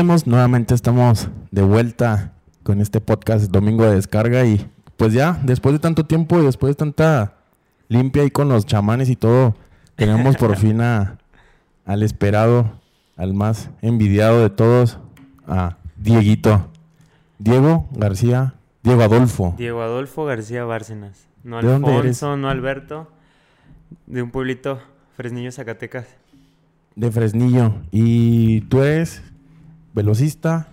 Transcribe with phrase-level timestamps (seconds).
[0.00, 4.66] Nuevamente estamos de vuelta con este podcast Domingo de Descarga y
[4.96, 7.34] pues ya, después de tanto tiempo y después de tanta
[7.88, 9.54] limpia ahí con los chamanes y todo,
[9.96, 11.18] tenemos por fin a,
[11.84, 12.80] al esperado,
[13.18, 14.98] al más envidiado de todos,
[15.46, 16.70] a Dieguito.
[17.38, 19.54] Diego García, Diego Adolfo.
[19.58, 21.26] Diego Adolfo García Bárcenas.
[21.44, 22.22] No ¿De dónde eres?
[22.22, 23.06] Alfonso, no Alberto.
[24.06, 24.80] De un pueblito,
[25.14, 26.06] Fresnillo, Zacatecas.
[26.96, 27.74] De Fresnillo.
[27.90, 29.22] Y tú eres
[29.94, 30.68] velocista,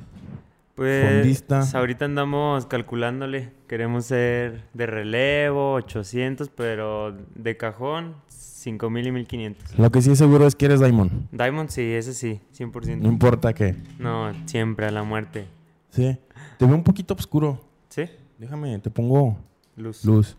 [0.76, 1.64] Pues Fondista.
[1.74, 3.52] ahorita andamos calculándole.
[3.68, 9.80] Queremos ser de relevo, 800, pero de cajón, 5000 y 1500.
[9.80, 11.12] Lo que sí es seguro es que eres Diamond.
[11.32, 12.98] Diamond sí, ese sí, 100%.
[13.02, 13.76] No importa qué.
[14.00, 15.46] No, siempre a la muerte.
[15.90, 16.18] Sí.
[16.60, 17.60] Te veo un poquito oscuro.
[17.90, 18.04] ¿Sí?
[18.38, 19.38] Déjame, te pongo
[19.76, 20.06] Luz.
[20.06, 20.38] luz.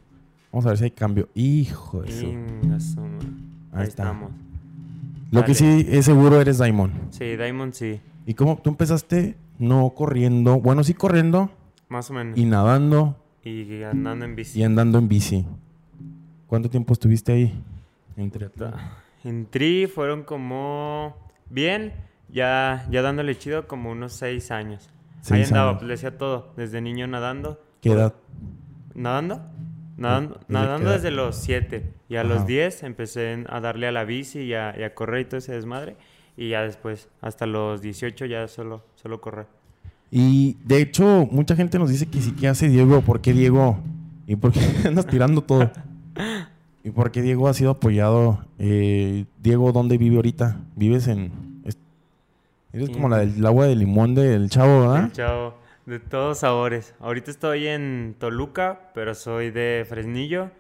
[0.53, 1.29] Vamos a ver si hay cambio.
[1.35, 2.11] Hijo de
[2.65, 3.29] madre.
[3.73, 4.31] Ahí estamos.
[5.31, 6.93] Lo que sí es seguro eres Diamond.
[7.11, 10.61] Sí, Diamond sí, ¿Y cómo tú empezaste no corriendo?
[10.61, 11.51] Bueno, sí corriendo
[11.89, 12.37] más o menos.
[12.37, 14.61] y nadando Y, andando en bici.
[14.61, 15.47] y andando en bici.
[16.47, 17.65] ¿Cuánto tiempo estuviste ahí
[18.19, 18.75] en triatlón?
[19.25, 21.17] En Tri fueron como
[21.49, 21.95] bien,
[22.29, 24.91] ya, ya dándole chido como unos seis años.
[24.91, 25.79] Ahí Seis andaba, años.
[25.81, 27.59] pues le hacía todo, desde niño nadando.
[27.81, 28.13] ¿Qué edad?
[28.95, 29.41] ¿Nadando?
[29.97, 31.95] Nadando, ¿Desde nadando desde los siete.
[32.11, 32.29] Y a Ajá.
[32.29, 35.39] los 10 empecé a darle a la bici y a, y a correr y todo
[35.39, 35.97] ese desmadre.
[36.39, 39.47] Y ya después, hasta los 18 ya solo, solo correr.
[40.11, 43.03] Y de hecho, mucha gente nos dice que sí que hace Diego.
[43.03, 43.79] ¿Por qué Diego?
[44.27, 45.71] ¿Y por qué andas tirando todo?
[46.85, 48.45] ¿Y por qué Diego ha sido apoyado?
[48.59, 50.61] Eh, Diego, ¿dónde vive ahorita?
[50.77, 51.61] ¿Vives en...?
[51.65, 51.77] es-
[52.73, 55.05] Eres como la del agua de limón del chavo, ¿verdad?
[55.07, 55.55] El chavo,
[55.87, 56.95] de todos sabores.
[57.01, 60.51] Ahorita estoy en Toluca, pero soy de Fresnillo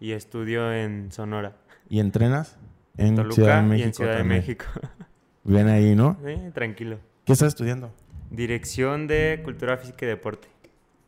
[0.00, 1.52] y estudio en Sonora.
[1.88, 2.56] ¿Y entrenas?
[2.96, 3.84] En Toluca Ciudad de México.
[3.84, 4.40] y en Ciudad de también.
[4.40, 4.64] México.
[5.48, 6.16] Bien ahí, ¿no?
[6.24, 6.98] Sí, tranquilo.
[7.24, 7.90] ¿Qué estás estudiando?
[8.30, 10.48] Dirección de Cultura Física y Deporte.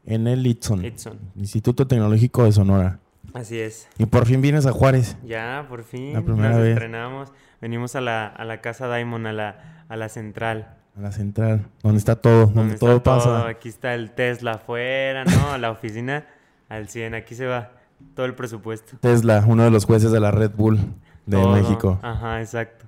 [0.07, 1.19] En el Itson, Edson.
[1.37, 2.99] Instituto Tecnológico de Sonora.
[3.35, 3.87] Así es.
[3.99, 5.17] Y por fin vienes a Juárez.
[5.25, 6.15] Ya, por fin.
[6.15, 6.71] La primera nos vez.
[6.73, 7.33] estrenamos.
[7.61, 10.77] Venimos a la, a la casa Diamond, a la, a la central.
[10.97, 13.47] A la central, donde está todo, donde, donde todo pasa.
[13.47, 15.59] Aquí está el Tesla afuera, ¿no?
[15.59, 16.27] La oficina
[16.71, 17.15] al 100.
[17.15, 17.73] Aquí se va
[18.15, 18.97] todo el presupuesto.
[19.01, 20.79] Tesla, uno de los jueces de la Red Bull
[21.27, 21.53] de Todo.
[21.53, 22.01] México.
[22.03, 22.87] Ajá, exacto.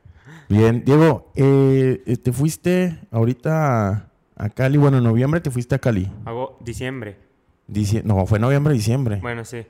[0.52, 5.74] Bien, Diego, eh, eh, te fuiste ahorita a, a Cali, bueno, en noviembre te fuiste
[5.74, 6.12] a Cali.
[6.26, 7.16] Hago diciembre.
[7.66, 9.18] Dici- no, fue noviembre, diciembre.
[9.22, 9.62] Bueno, sí.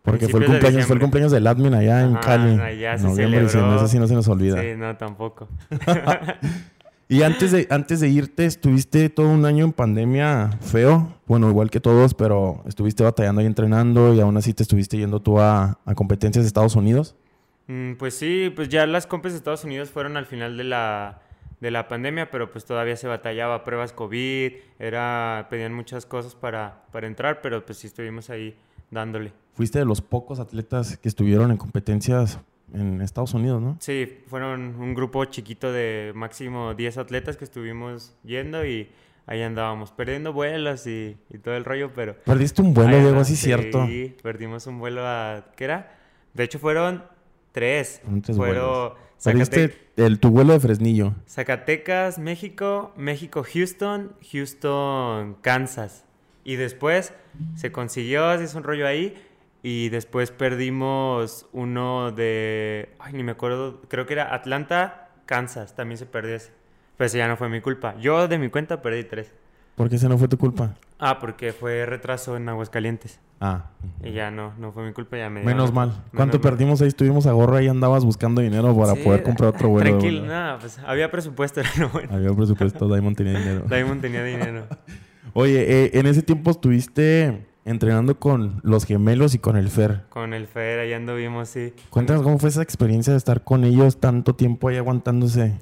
[0.00, 2.58] porque fue el, cumpleaños, fue el cumpleaños del admin allá en Cali.
[2.58, 4.58] allá se noviembre, diciembre, eso sí no se nos olvida.
[4.58, 5.48] Sí, no, tampoco.
[7.08, 11.12] Y antes de, antes de irte, estuviste todo un año en pandemia feo.
[11.26, 15.20] Bueno, igual que todos, pero estuviste batallando y entrenando y aún así te estuviste yendo
[15.20, 17.14] tú a, a competencias de Estados Unidos.
[17.72, 21.22] Mm, Pues sí, pues ya las compes de Estados Unidos fueron al final de la,
[21.60, 26.82] de la pandemia, pero pues todavía se batallaba, pruebas COVID, era, pedían muchas cosas para,
[26.92, 28.54] para entrar, pero pues sí estuvimos ahí
[28.90, 29.32] dándole.
[29.54, 32.38] Fuiste de los pocos atletas que estuvieron en competencias
[32.74, 33.76] en Estados Unidos, ¿no?
[33.80, 38.88] Sí, fueron un grupo chiquito de máximo 10 atletas que estuvimos yendo y
[39.26, 42.16] ahí andábamos perdiendo vuelos y, y todo el rollo, pero...
[42.24, 43.86] Perdiste un vuelo, Diego, sí es cierto.
[43.86, 45.44] Sí, perdimos un vuelo a...
[45.54, 45.98] ¿Qué era?
[46.32, 47.04] De hecho fueron
[47.52, 48.02] tres.
[48.22, 48.94] Tres Fueron.
[49.20, 51.14] Zacate- el, tu vuelo de Fresnillo.
[51.28, 56.04] Zacatecas, México, México, Houston, Houston, Kansas.
[56.44, 57.12] Y después
[57.54, 59.14] se consiguió, se hizo un rollo ahí.
[59.62, 62.88] Y después perdimos uno de.
[62.98, 63.80] Ay, ni me acuerdo.
[63.88, 65.76] Creo que era Atlanta, Kansas.
[65.76, 66.50] También se perdió ese.
[66.96, 67.94] Pero ese ya no fue mi culpa.
[68.00, 69.30] Yo de mi cuenta perdí tres.
[69.76, 70.74] ¿Por qué ese no fue tu culpa?
[71.04, 73.18] Ah, porque fue retraso en Aguascalientes.
[73.40, 73.70] Ah,
[74.04, 75.88] Y ya no, no fue mi culpa, ya me dio- menos mal.
[75.88, 76.42] menos ¿Cuánto mal.
[76.42, 76.86] perdimos ahí?
[76.86, 79.90] Estuvimos a gorro ahí andabas buscando dinero para Sí, poder comprar otro vuelo.
[79.98, 82.14] Tranquilo, nada, pues había presupuesto, era lo bueno.
[82.14, 83.64] Había presupuesto, Diamond tenía dinero.
[83.68, 84.66] Diamond tenía dinero.
[85.34, 90.02] Oye, eh, en ese tiempo estuviste entrenando con los gemelos y con el Fer.
[90.08, 91.72] Con el Fer, ahí anduvimos, sí.
[91.90, 95.58] Cuéntanos cómo fue esa experiencia de estar con ellos tanto tiempo ahí aguantándose.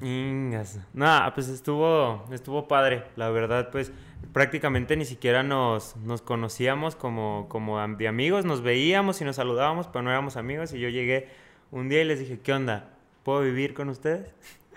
[0.93, 3.05] Nada, pues estuvo, estuvo padre.
[3.15, 3.91] La verdad, pues
[4.33, 8.45] prácticamente ni siquiera nos, nos conocíamos como, como de amigos.
[8.45, 10.73] Nos veíamos y nos saludábamos, pero no éramos amigos.
[10.73, 11.29] Y yo llegué
[11.71, 12.89] un día y les dije, ¿qué onda?
[13.23, 14.27] ¿Puedo vivir con ustedes?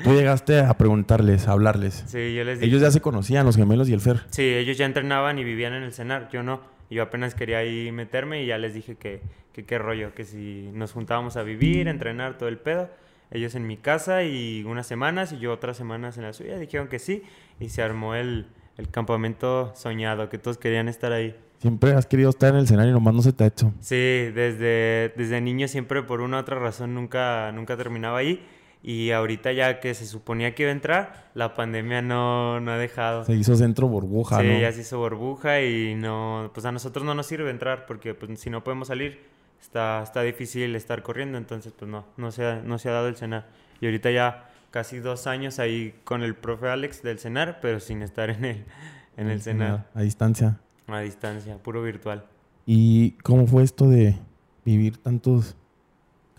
[0.03, 2.05] Tú llegaste a preguntarles, a hablarles.
[2.07, 2.69] Sí, yo les dije.
[2.69, 4.23] Ellos ya se conocían, los gemelos y el Fer.
[4.31, 6.61] Sí, ellos ya entrenaban y vivían en el cenar, yo no.
[6.91, 10.71] Yo apenas quería ahí meterme y ya les dije que, que qué rollo, que si
[10.75, 12.91] nos juntábamos a vivir, a entrenar, todo el pedo.
[13.31, 16.59] Ellos en mi casa y unas semanas y yo otras semanas en la suya.
[16.59, 17.23] Dijeron que sí
[17.59, 21.37] y se armó el, el campamento soñado, que todos querían estar ahí.
[21.59, 23.73] Siempre has querido estar en el escenario y nomás no se te ha hecho.
[23.81, 28.45] Sí, desde, desde niño siempre por una u otra razón nunca, nunca terminaba ahí.
[28.83, 32.77] Y ahorita ya que se suponía que iba a entrar, la pandemia no, no ha
[32.77, 33.25] dejado.
[33.25, 34.61] Se hizo centro burbuja, sí, ¿no?
[34.61, 38.39] ya se hizo burbuja y no, pues a nosotros no nos sirve entrar porque pues
[38.39, 39.23] si no podemos salir,
[39.59, 43.09] está, está difícil estar corriendo, entonces pues no, no se ha, no se ha dado
[43.09, 43.47] el cenar.
[43.81, 48.03] Y ahorita ya casi dos años ahí con el profe Alex del cenar, pero sin
[48.03, 48.65] estar en el,
[49.17, 50.59] en el cenar, A distancia.
[50.89, 52.25] a distancia, puro virtual.
[52.67, 54.17] ¿Y cómo fue esto de
[54.65, 55.55] vivir tantos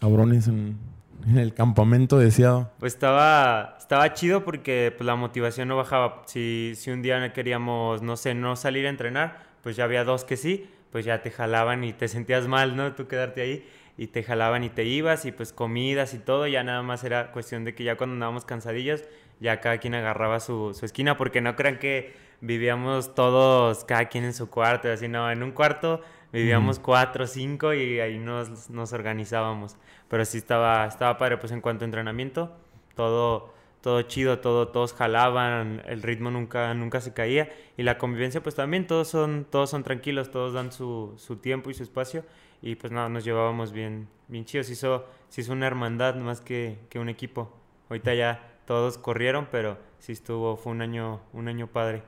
[0.02, 0.78] cabrones en,
[1.26, 2.74] en el campamento deseado?
[2.78, 6.24] Pues estaba, estaba chido porque pues, la motivación no bajaba.
[6.26, 10.26] Si, si un día queríamos, no sé, no salir a entrenar, pues ya había dos
[10.26, 12.96] que sí, pues ya te jalaban y te sentías mal, ¿no?
[12.96, 13.66] Tú quedarte ahí
[13.98, 17.32] y te jalaban y te ibas y pues comidas y todo, ya nada más era
[17.32, 19.04] cuestión de que ya cuando andábamos cansadillos,
[19.40, 24.26] ya cada quien agarraba su, su esquina, porque no crean que vivíamos todos, cada quien
[24.26, 26.02] en su cuarto, así, no, en un cuarto
[26.32, 29.78] vivíamos cuatro cinco y ahí nos, nos organizábamos.
[30.10, 32.52] Pero sí estaba, estaba padre, pues en cuanto a entrenamiento,
[32.96, 37.50] todo, todo chido, todo, todos jalaban, el ritmo nunca, nunca se caía.
[37.78, 41.70] Y la convivencia, pues también todos son, todos son tranquilos, todos dan su, su tiempo
[41.70, 42.26] y su espacio.
[42.66, 44.66] Y pues nada, nos llevábamos bien, bien chidos.
[44.66, 47.54] Se hizo, se hizo una hermandad más que, que un equipo.
[47.92, 52.02] Ahorita ya todos corrieron, pero sí estuvo, fue un año, un año padre.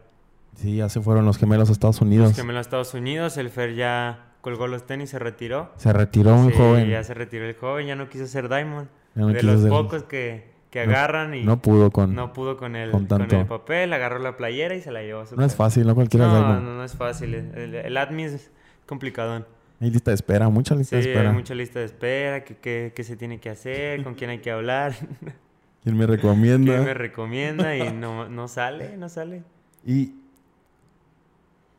[0.56, 2.30] Sí, ya se fueron los gemelos a Estados Unidos.
[2.30, 5.71] Los gemelos a Estados Unidos, el Fer ya colgó los tenis, se retiró.
[5.77, 6.89] Se retiró muy Sí, joven.
[6.89, 8.88] ya se retiró el joven, ya no quiso ser Diamond.
[9.13, 12.15] Ya no de los ser- pocos que, que No- agarran y No pudo con...
[12.15, 13.39] no pudo con el, con con tanto.
[13.39, 15.94] el papel, agarró la playera y se la llevó a su No es fácil, no
[15.94, 16.63] cualquiera es No, Diamond.
[16.65, 17.36] no, no es fácil.
[17.36, 18.50] El, el admin es
[18.88, 19.45] complicadón.
[19.80, 21.30] Hay lista de espera, mucha lista Sí, de espera.
[21.30, 24.40] hay mucha lista de espera, qué qué- qué se tiene que hacer, con quién hay
[24.40, 24.94] que hablar,
[25.84, 26.74] ¿Quién me recomienda?
[26.74, 29.44] quién me recomienda y no, no sale, no sale.
[29.86, 30.16] Y,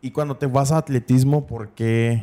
[0.00, 2.22] y cuando te vas a atletismo, ¿por qué,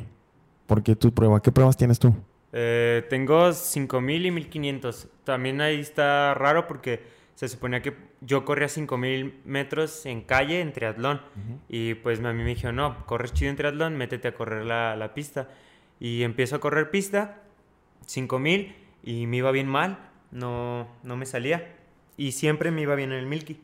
[0.66, 1.42] por qué tu prueba?
[1.42, 2.16] ¿Qué pruebas tienes tú?
[2.54, 5.10] Eh, tengo 5000 y 1500.
[5.25, 7.04] También ahí está raro porque
[7.36, 11.22] se suponía que yo corría 5000 metros en calle en triatlón.
[11.68, 14.95] Y pues a mí me dijeron, no, corres chido en triatlón, métete a correr la,
[14.95, 15.50] la pista.
[16.00, 17.42] Y empiezo a correr pista,
[18.06, 21.75] 5000, y me iba bien mal, no, no me salía.
[22.18, 23.59] Y siempre me iba bien en el Milky.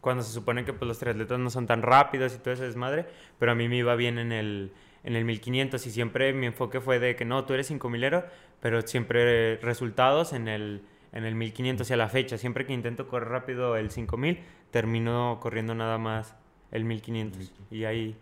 [0.00, 3.06] Cuando se supone que pues, los triatletas no son tan rápidos y todo ese desmadre,
[3.38, 4.72] pero a mí me iba bien en el,
[5.04, 8.24] en el 1500 y siempre mi enfoque fue de que no, tú eres 5000ero,
[8.60, 12.38] pero siempre resultados en el, en el 1500 y a la fecha.
[12.38, 14.40] Siempre que intento correr rápido el 5000,
[14.70, 16.34] termino corriendo nada más
[16.70, 18.16] el 1500 y ahí,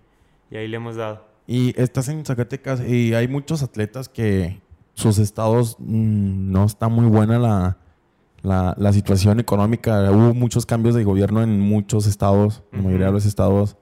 [0.50, 1.27] y ahí le hemos dado.
[1.50, 4.60] Y estás en Zacatecas y hay muchos atletas que
[4.92, 7.78] sus estados mm, no está muy buena la,
[8.42, 10.10] la, la situación económica.
[10.12, 13.76] Hubo muchos cambios de gobierno en muchos estados, la mayoría de los estados.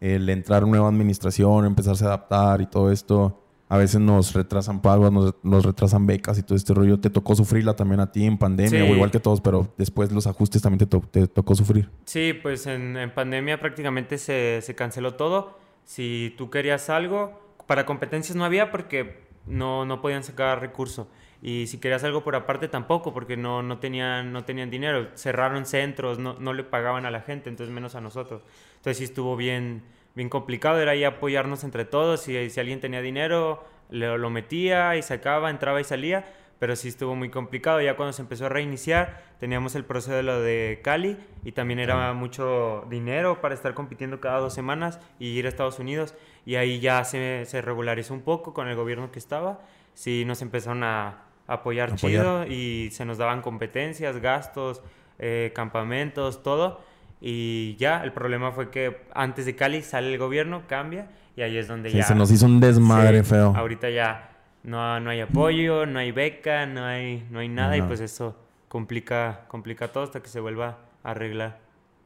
[0.00, 3.42] El entrar nueva administración, empezarse a adaptar y todo esto.
[3.68, 7.00] A veces nos retrasan pagos, nos, nos retrasan becas y todo este rollo.
[7.00, 8.90] Te tocó sufrirla también a ti en pandemia, Sí.
[8.90, 11.90] o igual que todos, pero después los ajustes también te, to- te tocó sufrir.
[12.04, 15.58] Sí, pues en, en pandemia prácticamente se, se canceló todo.
[15.88, 21.08] Si tú querías algo, para competencias no había porque no, no podían sacar recurso.
[21.40, 25.08] Y si querías algo por aparte tampoco, porque no, no, tenían, no tenían dinero.
[25.14, 28.42] Cerraron centros, no, no le pagaban a la gente, entonces menos a nosotros.
[28.76, 29.82] Entonces sí estuvo bien,
[30.14, 30.78] bien complicado.
[30.78, 32.28] Era ahí apoyarnos entre todos.
[32.28, 36.26] Y si alguien tenía dinero, lo, lo metía y sacaba, entraba y salía.
[36.58, 37.80] Pero sí estuvo muy complicado.
[37.80, 41.78] Ya cuando se empezó a reiniciar, teníamos el proceso de lo de Cali y también
[41.78, 46.14] era mucho dinero para estar compitiendo cada dos semanas y ir a Estados Unidos.
[46.44, 49.60] Y ahí ya se, se regularizó un poco con el gobierno que estaba.
[49.94, 51.98] Sí, nos empezaron a apoyar, Apoyar.
[51.98, 54.82] chido y se nos daban competencias, gastos,
[55.20, 56.80] eh, campamentos, todo.
[57.20, 61.56] Y ya, el problema fue que antes de Cali sale el gobierno, cambia y ahí
[61.56, 62.04] es donde Sí, ya...
[62.04, 63.54] se nos hizo un desmadre Sí, feo.
[63.56, 64.30] Ahorita ya
[64.62, 67.88] no, no hay apoyo, no hay beca, no hay, no hay nada y Nada.
[67.88, 68.36] pues eso
[68.68, 71.60] complica, complica todo hasta que se vuelva a arreglar.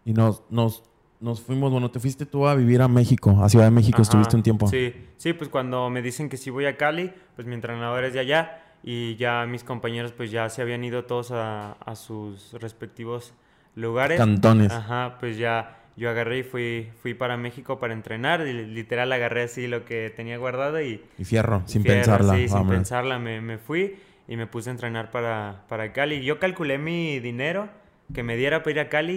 [0.04, 0.82] Y nos, nos,
[1.20, 4.02] nos fuimos, bueno, te fuiste tú a vivir a México, a Ciudad de México, Ajá,
[4.02, 4.66] estuviste un tiempo.
[4.68, 8.12] Sí, sí, pues cuando me dicen que sí voy a Cali, pues mi entrenador es
[8.12, 12.52] de allá y ya mis compañeros pues ya se habían ido todos a, a sus
[12.54, 13.32] respectivos
[13.74, 14.18] lugares.
[14.18, 14.72] Cantones.
[14.72, 19.42] Ajá, pues ya yo agarré y fui, fui para México para entrenar y literal agarré
[19.42, 22.34] así lo que tenía guardado y Y fierro, sin Fierro, pensarla.
[22.36, 23.18] Sí, sin pensarla.
[23.18, 23.96] Me, me fui
[24.28, 26.24] y me puse a entrenar para, para Cali.
[26.24, 27.68] Yo calculé mi dinero
[28.14, 29.12] que me diera para ir a Cali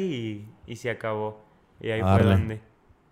[0.67, 1.43] y, y se acabó.
[1.81, 2.23] Y ahí Arre.
[2.23, 2.59] fue donde.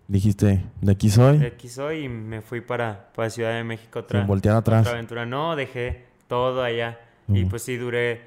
[0.06, 4.00] Dijiste, de aquí soy, De aquí soy y me fui para, para Ciudad de México
[4.00, 4.80] otra, sin voltear atrás.
[4.82, 5.24] otra aventura.
[5.24, 7.00] No, dejé todo allá.
[7.28, 7.48] Y Mm.
[7.48, 8.20] pues sí, duré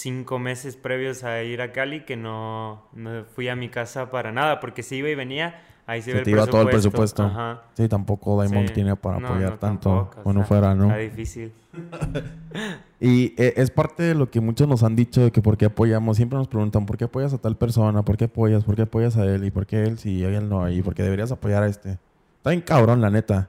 [0.00, 4.32] cinco meses previos a ir a Cali que no, no fui a mi casa para
[4.32, 6.68] nada, porque si iba y venía, ahí se, Se ve el te iba todo el
[6.68, 7.22] presupuesto.
[7.24, 7.40] presupuesto.
[7.40, 7.62] Ajá.
[7.74, 8.74] Sí, tampoco Diamond Sí.
[8.74, 10.84] tiene para No, apoyar no, tanto tampoco, bueno o sea, fuera, ¿no?
[10.86, 11.52] Está difícil.
[13.02, 15.64] Y eh, es parte de lo que muchos nos han dicho de que por qué
[15.64, 16.18] apoyamos.
[16.18, 18.02] Siempre nos preguntan, ¿por qué apoyas a tal persona?
[18.04, 18.62] ¿Por qué apoyas?
[18.62, 19.42] ¿Por qué apoyas a él?
[19.44, 20.68] ¿Y por qué él sí y él no?
[20.68, 21.96] ¿Y por qué deberías apoyar a este?
[22.36, 23.48] Está bien cabrón, la neta.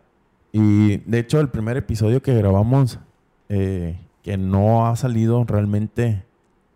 [0.53, 2.99] Y de hecho, el primer episodio que grabamos,
[3.49, 6.23] eh, que no ha salido realmente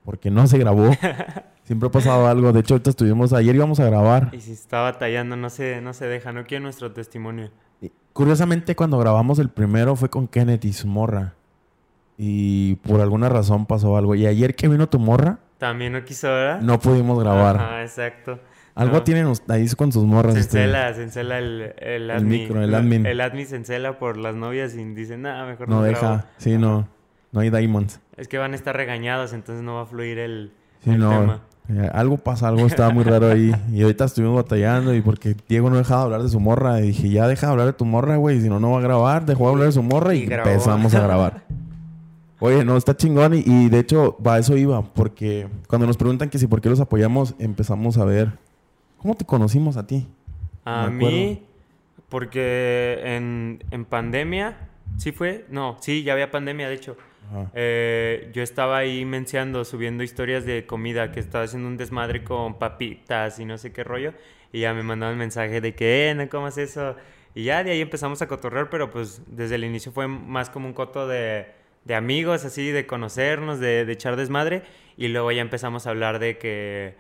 [0.06, 0.92] porque no se grabó.
[1.64, 2.54] Siempre ha pasado algo.
[2.54, 4.30] De hecho, ahorita estuvimos, ayer íbamos a grabar.
[4.32, 7.50] Y si está batallando, no se, no se deja, no quiere nuestro testimonio.
[7.82, 11.34] Y Curiosamente, cuando grabamos el primero fue con Kenneth y su morra.
[12.18, 14.16] Y por alguna razón pasó algo.
[14.16, 16.62] Y ayer que vino tu morra, También no quiso, ¿verdad?
[16.62, 17.58] no pudimos grabar.
[17.58, 18.40] Ajá, exacto.
[18.76, 19.04] Algo No.
[19.04, 20.34] tienen ahí con sus morras.
[20.34, 22.30] Se encela, se encela el, el admin.
[22.42, 23.06] micro, el admin.
[23.06, 25.96] El admin se encela por las novias y dice, nada, mejor no, No grabo".
[26.16, 26.26] deja.
[26.38, 26.88] Sí, no.
[27.32, 28.00] No hay diamonds.
[28.18, 30.52] Es que van a estar regañados, entonces no va a fluir el,
[30.84, 31.10] Sí, el no.
[31.10, 31.42] tema.
[31.68, 33.52] Eh, algo pasa, algo estaba muy raro ahí.
[33.72, 36.80] Y ahorita estuvimos batallando y porque Diego no dejaba de hablar de su morra.
[36.82, 38.40] Y dije, ya deja de hablar de tu morra, güey.
[38.40, 39.26] Si no, no va a grabar.
[39.26, 41.44] Dejó de hablar de su morra y, empezamos a grabar.
[42.40, 43.34] Oye, no, está chingón.
[43.34, 44.84] Y, y de hecho, va, eso iba.
[44.84, 48.34] Porque cuando nos preguntan que si por qué los apoyamos, empezamos a ver.
[48.98, 50.08] ¿Cómo te conocimos a ti?
[50.66, 51.44] A mí,
[52.10, 55.46] porque en, en pandemia, ¿sí fue?
[55.50, 56.98] No, sí, ya había pandemia, de hecho.
[57.54, 62.60] Eh, yo estaba ahí mencionando, subiendo historias de comida, que estaba haciendo un desmadre con
[62.60, 64.14] papitas y no sé qué rollo.
[64.52, 66.96] Y ya me mandaban mensaje de que, eh, no comas eso.
[67.34, 70.68] Y ya de ahí empezamos a cotorrear, pero pues desde el inicio fue más como
[70.68, 71.48] un coto de,
[71.84, 74.64] de amigos, así, de conocernos, de, de echar desmadre.
[74.98, 76.96] Y luego ya empezamos a hablar de que...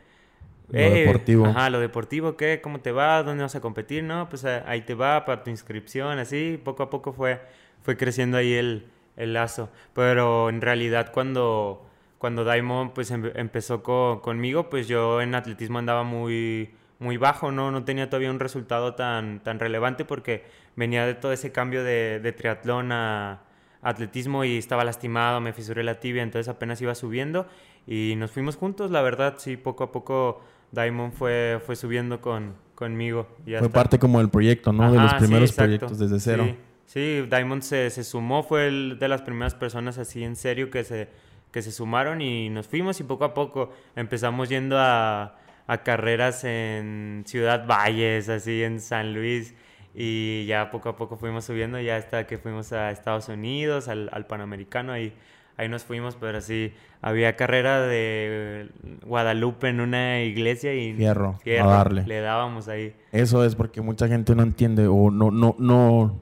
[0.69, 1.45] Lo deportivo.
[1.45, 2.59] Ajá, lo deportivo, ¿qué?
[2.61, 3.21] ¿Cómo te va?
[3.21, 4.03] ¿Dónde vas a competir?
[4.03, 6.59] No, pues eh, ahí te va para tu inscripción, así.
[6.63, 7.39] Poco a poco fue,
[7.83, 9.69] fue creciendo ahí el, el lazo.
[9.93, 11.85] Pero en realidad cuando,
[12.17, 17.51] cuando Daimon pues em- empezó co- conmigo, pues yo en atletismo andaba muy, muy bajo,
[17.51, 17.71] ¿no?
[17.71, 20.43] No tenía todavía un resultado tan, tan relevante porque
[20.75, 23.41] venía de todo ese cambio de, de triatlón a
[23.81, 27.47] atletismo y estaba lastimado, me fisuré la tibia, entonces apenas iba subiendo
[27.85, 30.41] y nos fuimos juntos, la verdad, sí, poco a poco
[30.71, 33.27] Daimon fue, fue subiendo con, conmigo.
[33.45, 34.91] y Fue parte como del proyecto, ¿no?
[34.91, 36.43] de los Ajá, sí, primeros proyectos desde cero.
[36.45, 40.69] Sí, sí, Diamond se, se sumó, fue el de las primeras personas así en serio
[40.69, 41.09] que se,
[41.51, 45.37] que se sumaron y nos fuimos y poco a poco empezamos yendo a,
[45.67, 49.53] a carreras en Ciudad Valles, así en San Luis
[49.95, 54.09] y ya poco a poco fuimos subiendo ya hasta que fuimos a Estados Unidos, al,
[54.11, 55.13] al Panamericano, ahí,
[55.55, 58.69] ahí nos fuimos, pero sí, había carrera de
[59.05, 62.03] Guadalupe en una iglesia y Fierro, a darle.
[62.05, 62.93] le dábamos ahí.
[63.13, 66.21] Eso es porque mucha gente no entiende o no, no, no,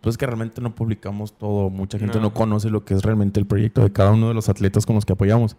[0.00, 1.70] pues que realmente no publicamos todo.
[1.70, 2.24] Mucha gente No.
[2.24, 2.34] no.
[2.34, 5.04] conoce lo que es realmente el proyecto de cada uno de los atletas con los
[5.04, 5.56] que apoyamos.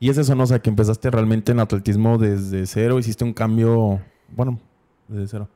[0.00, 0.44] Y es eso, ¿no?
[0.44, 4.00] O sea, que empezaste realmente en atletismo desde cero, hiciste un cambio,
[4.34, 4.58] bueno,
[5.08, 5.48] desde cero.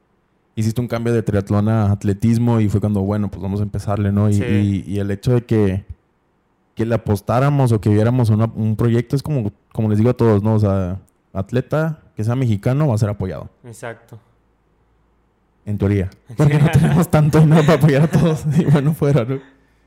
[0.56, 4.12] Hiciste un cambio de triatlón a atletismo y fue cuando, bueno, pues vamos a empezarle,
[4.12, 4.28] ¿no?
[4.28, 4.44] Y, Sí.
[4.44, 5.84] y- y el hecho de que,
[6.74, 10.14] que le apostáramos o que viéramos una- un proyecto es como, como les digo a
[10.14, 10.54] todos, ¿no?
[10.54, 11.00] O sea,
[11.32, 13.48] atleta que sea mexicano va a ser apoyado.
[13.64, 14.18] Exacto.
[15.64, 16.10] En teoría.
[16.36, 18.44] Porque no tenemos tanto dinero para apoyar a todos.
[18.58, 19.38] Y bueno, fuera, ¿no?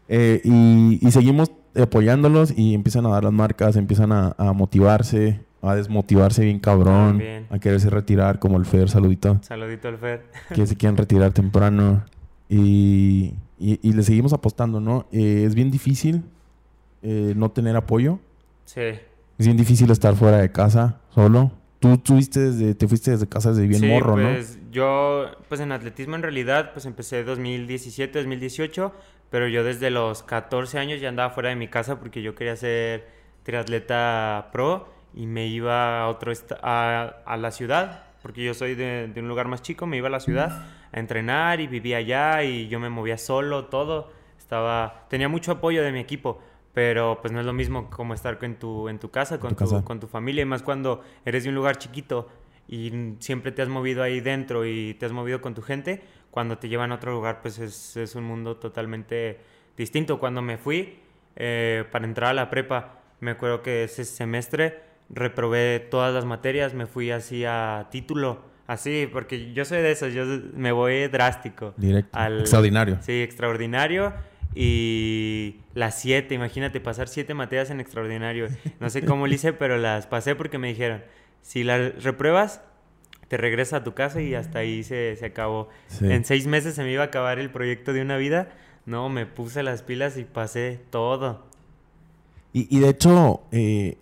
[0.07, 5.41] Eh, y, y seguimos apoyándolos y empiezan a dar las marcas, empiezan a, a motivarse,
[5.61, 7.47] a desmotivarse bien cabrón, También.
[7.49, 10.25] a quererse retirar, como el Fer, saludito, Saludito al Fer.
[10.53, 12.05] que se quieren retirar temprano.
[12.47, 15.07] Y, y, y le seguimos apostando, ¿no?
[15.11, 16.23] Eh, es bien difícil
[17.01, 18.19] eh, no tener apoyo.
[18.65, 18.81] Sí.
[19.37, 21.51] Es bien difícil estar fuera de casa solo.
[21.79, 25.71] Tú tuviste desde, te fuiste desde casa desde bien Sí, morro, pues yo, pues en
[25.71, 28.93] atletismo en realidad, pues empecé 2017, 2018,
[29.29, 32.55] pero yo desde los 14 años ya andaba fuera de mi casa porque yo quería
[32.55, 33.07] ser
[33.43, 39.09] triatleta pro y me iba a otro a, a la ciudad, porque yo soy de,
[39.13, 42.43] de un lugar más chico, me iba a la ciudad a entrenar y vivía allá
[42.43, 44.11] y yo me movía solo, todo.
[44.37, 46.39] Estaba, tenía mucho apoyo de mi equipo,
[46.75, 49.55] pero pues no es lo mismo como estar en tu, en tu casa, con tu
[49.55, 49.83] tu, casa.
[49.83, 52.27] con tu familia, y más cuando eres de un lugar chiquito
[52.67, 56.01] y siempre te has movido ahí dentro y te has movido con tu gente,
[56.31, 59.39] cuando te llevan a otro lugar, pues es, es un mundo totalmente
[59.77, 60.19] distinto.
[60.19, 60.99] Cuando me fui
[61.37, 66.73] eh, para entrar a la prepa, me acuerdo que ese semestre reprobé todas las materias,
[66.73, 71.73] me fui así a título, así, porque yo soy de esos, yo me voy drástico.
[71.77, 72.17] Directo.
[72.17, 72.97] Al- Extraordinario.
[73.01, 74.11] Sí, extraordinario.
[74.55, 78.47] Y las siete, imagínate, pasar siete materias en extraordinario.
[78.79, 81.03] No sé cómo lo hice, pero las pasé porque me dijeron,
[81.41, 82.61] si las repruebas,
[83.27, 85.69] te regresa a tu casa y hasta ahí se, se acabó.
[85.87, 86.09] Sí.
[86.11, 88.49] En seis meses se me iba a acabar el proyecto de una vida.
[88.85, 91.43] No, me puse las pilas y pasé todo.
[92.53, 93.97] Y, y de hecho, eh,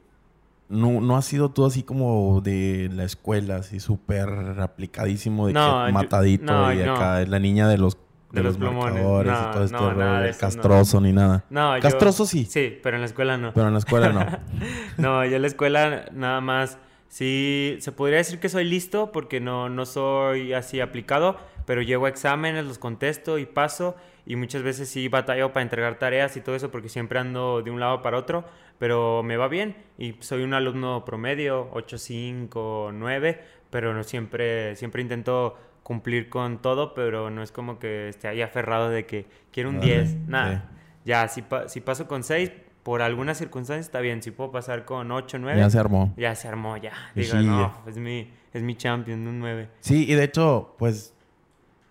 [0.70, 4.28] no, no has sido tú así como de la escuela, así súper
[4.60, 6.96] aplicadísimo, de No, que yo- matadito no, y no.
[6.96, 7.98] acá es la niña de los,
[8.34, 9.02] de De los, los plumones.
[9.02, 10.48] No, y todo este no, rollo, nada de eso, no.
[10.48, 11.46] castroso ni nada.
[11.50, 13.54] No, yo- Castroso sí, Sí, pero en la escuela no.
[13.54, 14.26] pero en la escuela no.
[14.98, 16.78] No, yo en la escuela nada más.
[17.08, 21.38] Sí, se podría decir que soy listo porque no, no soy así aplicado,
[21.68, 23.96] pero llego a exámenes, los contesto y paso.
[24.26, 27.70] Y muchas veces sí batallo para entregar tareas y todo eso porque siempre ando de
[27.70, 28.46] un lado para otro,
[28.80, 34.76] pero me va bien y soy un alumno promedio, 8, 5, 9, pero no siempre,
[34.78, 39.28] siempre intento cumplir con todo, pero no es como que esté ahí aferrado de que
[39.52, 40.70] quiero un Órale, 10, nada.
[40.70, 40.78] sí.
[41.06, 42.52] Ya, si, pa- si paso con 6,
[42.84, 44.22] por alguna circunstancia está bien.
[44.24, 46.14] Si puedo pasar con 8, 9, ya se armó.
[46.18, 46.94] ya se armó, ya.
[47.16, 49.70] Digo, sí, no, es mi, es mi champion, un 9.
[49.82, 51.14] Sí, y de hecho, pues,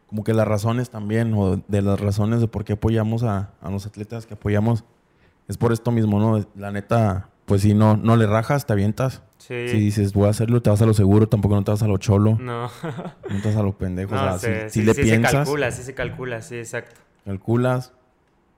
[0.06, 3.70] como que las razones también, o de las razones de por qué apoyamos a, a
[3.70, 4.84] los atletas que apoyamos,
[5.48, 6.46] es por esto mismo, ¿no?
[6.54, 9.22] La neta, pues si no, no le rajas, te avientas.
[9.42, 9.66] Sí.
[9.68, 11.88] Si dices, voy a hacerlo, te vas a lo seguro, tampoco no te vas a
[11.88, 12.70] lo cholo, No,
[13.28, 14.14] no te vas a lo pendejo.
[14.14, 17.00] no o sea, sé, si, le sí piensas, se calcula, sí se calcula, sí, exacto.
[17.24, 17.92] calculas,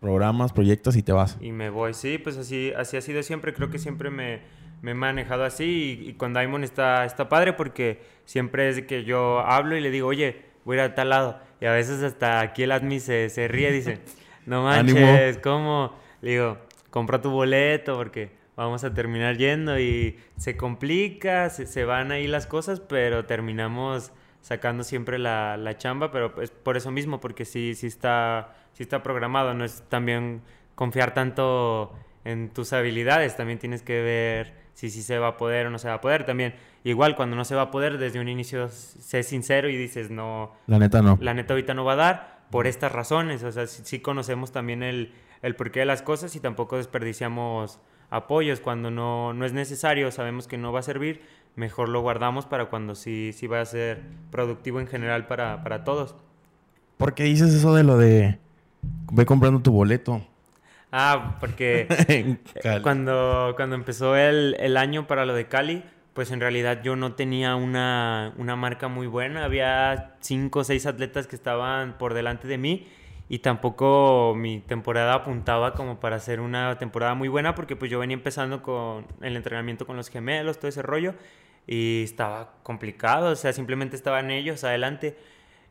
[0.01, 1.39] programas, proyectas y te vas.
[1.41, 3.55] Y me voy, sí, pues así, así ha sido siempre.
[3.55, 4.41] Creo que siempre me,
[4.83, 5.99] me he manejado así.
[6.05, 9.91] Y, y con Diamond está, está padre porque siempre es que yo hablo y le
[9.91, 11.41] digo, oye, voy a ir a tal lado.
[11.63, 14.01] Y a veces hasta aquí el admin se, se ríe, dice,
[14.45, 15.95] no manches, ¿cómo?
[16.21, 16.59] Le digo,
[16.91, 19.79] compra tu boleto porque vamos a terminar yendo.
[19.79, 25.79] Y se complica, se, se van ahí las cosas, pero terminamos sacando siempre la, la
[25.79, 29.83] chamba, pero es por eso mismo, porque sí, sí está, sí está programado, no es
[29.89, 30.43] también
[30.75, 31.95] confiar tanto
[32.25, 35.79] en tus habilidades, también tienes que ver si sí se va a poder o no
[35.79, 36.55] se va a poder también.
[36.83, 40.53] Igual cuando no se va a poder, desde un inicio sé sincero y dices, no,
[40.67, 41.17] La neta no.
[41.23, 44.53] la neta ahorita no va a dar por estas razones, o sea, sí, sí conocemos
[44.53, 47.81] también el, el porqué de las cosas y tampoco desperdiciamos
[48.15, 51.23] apoyos cuando no, no es necesario, sabemos que no va a servir,
[51.57, 55.85] mejor lo guardamos para cuando sí, sí va a ser productivo en general para, para
[55.85, 56.15] todos.
[56.97, 58.39] ¿Por qué dices eso de lo de
[59.13, 60.23] ve comprando tu boleto?
[60.93, 61.89] Ah, porque
[62.83, 67.15] cuando, cuando empezó el, el año para lo de Cali, pues en realidad yo no
[67.15, 69.45] tenía una, una marca muy buena.
[69.45, 72.87] Había cinco o seis atletas que estaban por delante de mí
[73.29, 77.99] y tampoco mi temporada apuntaba como para hacer una temporada muy buena porque pues yo
[77.99, 81.15] venía empezando con el entrenamiento con los gemelos, todo ese rollo
[81.67, 85.17] y estaba complicado, o sea, simplemente estaban ellos adelante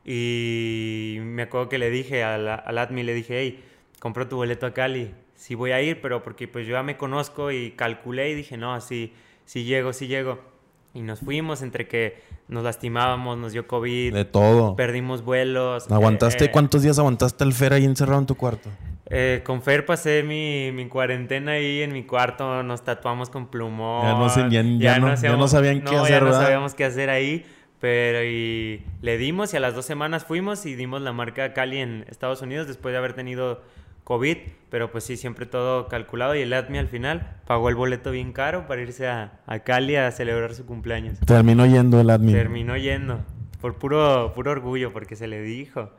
[0.06, 3.64] y me acuerdo que le dije al, al admin, le dije, hey,
[4.00, 6.98] compro tu boleto a Cali, sí voy a ir, pero porque pues yo ya me
[6.98, 9.14] conozco y calculé y dije, no, sí,
[9.46, 10.53] sí llego, sí llego.
[10.96, 14.76] Y nos fuimos entre que nos lastimábamos, nos dio COVID, de todo.
[14.76, 15.90] perdimos vuelos.
[15.90, 16.46] ¿Aguantaste?
[16.46, 18.70] eh, ¿Cuántos días aguantaste el Fer ahí encerrado en tu cuarto?
[19.16, 24.04] eh, con Fer pasé mi, mi cuarentena ahí en mi cuarto, nos tatuamos con plumón.
[24.06, 26.42] Ya no sé, ya- ya no- ya no sabían qué hacer, Ya no ¿verdad?
[26.42, 27.46] sabíamos qué hacer ahí,
[27.80, 31.78] pero y le dimos y a las dos semanas fuimos y dimos la marca Cali
[31.80, 33.62] en Estados Unidos después de haber tenido
[34.04, 34.38] COVID,
[34.70, 38.34] pero pues sí, siempre todo calculado y el ADMI al final pagó el boleto bien
[38.34, 41.20] caro para irse a, a Cali a celebrar su cumpleaños.
[41.26, 42.36] Terminó yendo el admin.
[42.36, 43.20] Terminó yendo,
[43.62, 45.90] por puro, puro orgullo, porque se le dijo.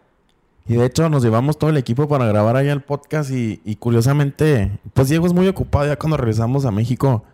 [0.66, 3.76] Y de hecho nos llevamos todo el equipo para grabar allá el podcast y, y
[3.76, 7.24] curiosamente, pues Diego es muy ocupado ya cuando regresamos a México.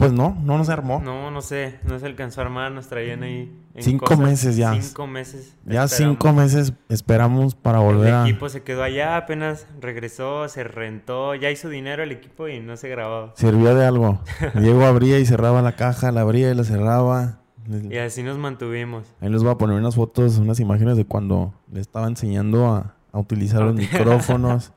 [0.00, 0.98] Pues no, no nos armó.
[1.04, 3.52] No, no sé, no se alcanzó a armar, nos traían ahí.
[3.74, 4.72] en Cinco meses ya.
[4.80, 5.54] Cinco meses.
[5.66, 5.90] ya esperamos.
[6.16, 8.22] cinco meses esperamos para volver El a...
[8.26, 12.78] equipo se quedó allá, apenas regresó, se rentó, ya hizo dinero el equipo y no
[12.78, 13.34] se grababa.
[13.36, 14.22] Sirvió de algo.
[14.54, 17.40] Diego abría y cerraba la caja, la abría y la cerraba.
[17.68, 19.04] Y así nos mantuvimos.
[19.20, 22.94] Ahí les voy a poner unas fotos, unas imágenes de cuando le estaba enseñando a,
[23.12, 24.72] a utilizar los micrófonos,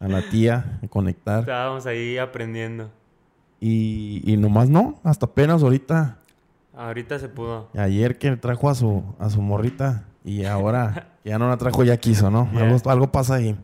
[0.00, 1.40] a la tía, a conectar.
[1.40, 2.90] Estábamos ahí aprendiendo.
[3.60, 6.18] Y, y nomás no, hasta apenas ahorita,
[6.76, 7.68] Ahorita se pudo.
[7.74, 11.96] ayer que trajo a su, a su morrita y ahora ya no la trajo, ya
[11.96, 12.50] quiso, ¿no?
[12.54, 13.56] Algo, algo pasa ahí.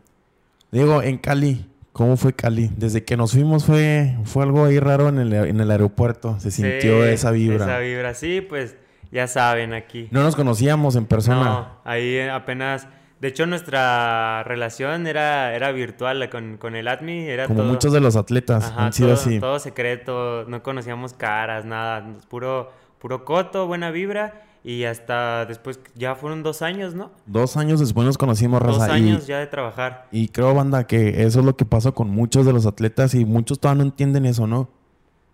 [0.71, 2.71] Digo, en Cali, ¿cómo fue Cali?
[2.75, 6.49] Desde que nos fuimos fue, fue algo ahí raro en el, en el aeropuerto, se
[6.49, 7.65] sintió esa vibra.
[7.65, 8.75] Esa vibra, sí, pues
[9.11, 10.07] ya saben aquí.
[10.09, 11.43] No nos conocíamos en persona.
[11.43, 12.87] No, ahí apenas...
[13.23, 17.19] De hecho, nuestra relación era, era virtual con, con el ADMI.
[17.29, 19.39] Era Como todo- muchos de los atletas Ajá, han sido todo, así.
[19.39, 26.15] todo secreto, no conocíamos caras, nada, puro, puro coto, buena vibra y hasta después ya
[26.15, 27.11] fueron dos años, ¿no?
[27.25, 28.93] Dos años después nos conocimos, Dos raza.
[28.93, 30.07] años y, ya de trabajar.
[30.11, 33.23] y creo, banda, que eso es lo que pasa con muchos de los atletas y
[33.23, 34.67] muchos todavía no entienden eso, ¿no?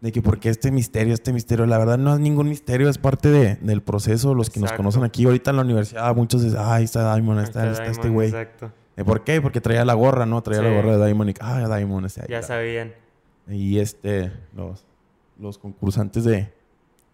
[0.01, 3.29] De que porque este misterio, este misterio, la verdad no es ningún misterio, es parte
[3.29, 4.33] de- del proceso.
[4.33, 7.39] Los que nos conocen aquí ahorita en la universidad, muchos dicen, ah, ahí está Diamond,
[7.39, 8.29] ahí está, está está este güey.
[8.29, 8.71] Exacto.
[8.95, 9.41] ¿Eh, ¿Por qué?
[9.41, 10.41] Porque traía la gorra, ¿no?
[10.41, 12.53] Traía la gorra de Diamond y, ah, Diamond, este ahí Ya está".
[12.55, 12.93] sabían.
[13.49, 14.85] Y este, los,
[15.37, 16.53] los concursantes de,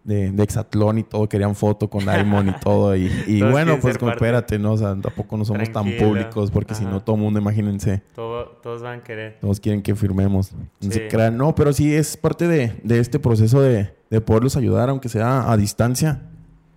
[0.06, 2.94] de, de Exatlón y todo querían foto con Diamond y todo.
[2.96, 3.10] Y,
[3.42, 4.72] bueno, pues como, espérate, ¿no?
[4.72, 8.46] O sea, tampoco no somos tan públicos porque si no, todo el mundo, imagínense, Todo-
[8.62, 9.38] todos van a querer.
[9.40, 10.52] todos quieren que firmemos.
[10.52, 11.00] No se Sí.
[11.10, 11.36] crean.
[11.36, 15.50] No, pero sí es parte de, de este proceso de, de poderlos ayudar, aunque sea
[15.50, 16.22] a distancia.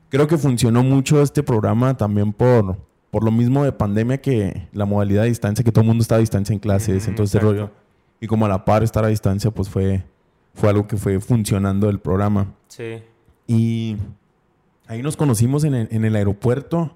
[0.10, 2.78] Creo que funcionó mucho este programa también por,
[3.12, 6.16] por lo mismo de pandemia que la modalidad de distancia, que todo el mundo está
[6.16, 7.70] a distancia en clases, Ujú, entonces este rollo.
[8.20, 10.04] Y como a la par estar a distancia, pues fue,
[10.56, 12.54] fue algo que fue funcionando el programa.
[12.68, 13.04] Sí.
[13.50, 13.98] Y
[14.86, 16.96] ahí nos conocimos en el, en el aeropuerto.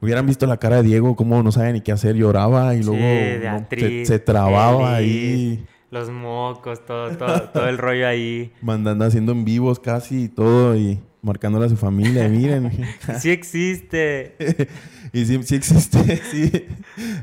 [0.00, 3.02] Hubieran visto la cara de Diego, cómo no sabía ni qué hacer, lloraba y luego
[3.02, 3.66] no,
[4.04, 5.10] se, trababa feliz.
[5.10, 8.52] ahí, Los mocos, todo, todo, todo el rollo ahí.
[8.62, 12.28] mandando, haciendo en vivos casi y todo y marcándole a su familia.
[12.28, 12.70] Miren,
[13.18, 14.36] Sí existe.
[15.12, 16.52] y sí, sí existe, sí.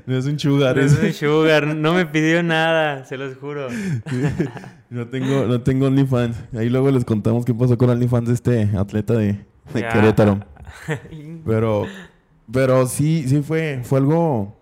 [0.06, 0.76] No es un sugar.
[0.76, 1.68] No es- un sugar.
[1.68, 3.68] No me pidió nada, se los juro.
[4.90, 6.38] no tengo, no tengo OnlyFans.
[6.58, 9.34] Ahí luego les contamos qué pasó con OnlyFans de este atleta de,
[9.74, 9.88] de.
[9.94, 10.40] Querétaro.
[11.46, 11.86] Pero,
[12.52, 14.58] pero sí, sí fue, fue algo,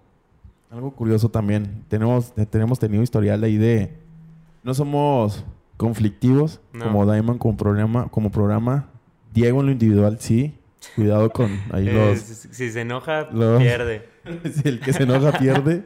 [0.70, 1.84] algo curioso también.
[1.88, 3.98] Tenemos, tenemos tenido historial ahí de,
[4.64, 5.46] no somos
[5.78, 6.86] conflictivos No.
[6.86, 8.90] como Diamond como programa, como programa.
[9.34, 10.56] Diego en lo individual sí.
[10.96, 14.08] Cuidado con ahí Eh, los, si- si se enoja, los- pierde.
[14.54, 15.84] si el que se enoja pierde.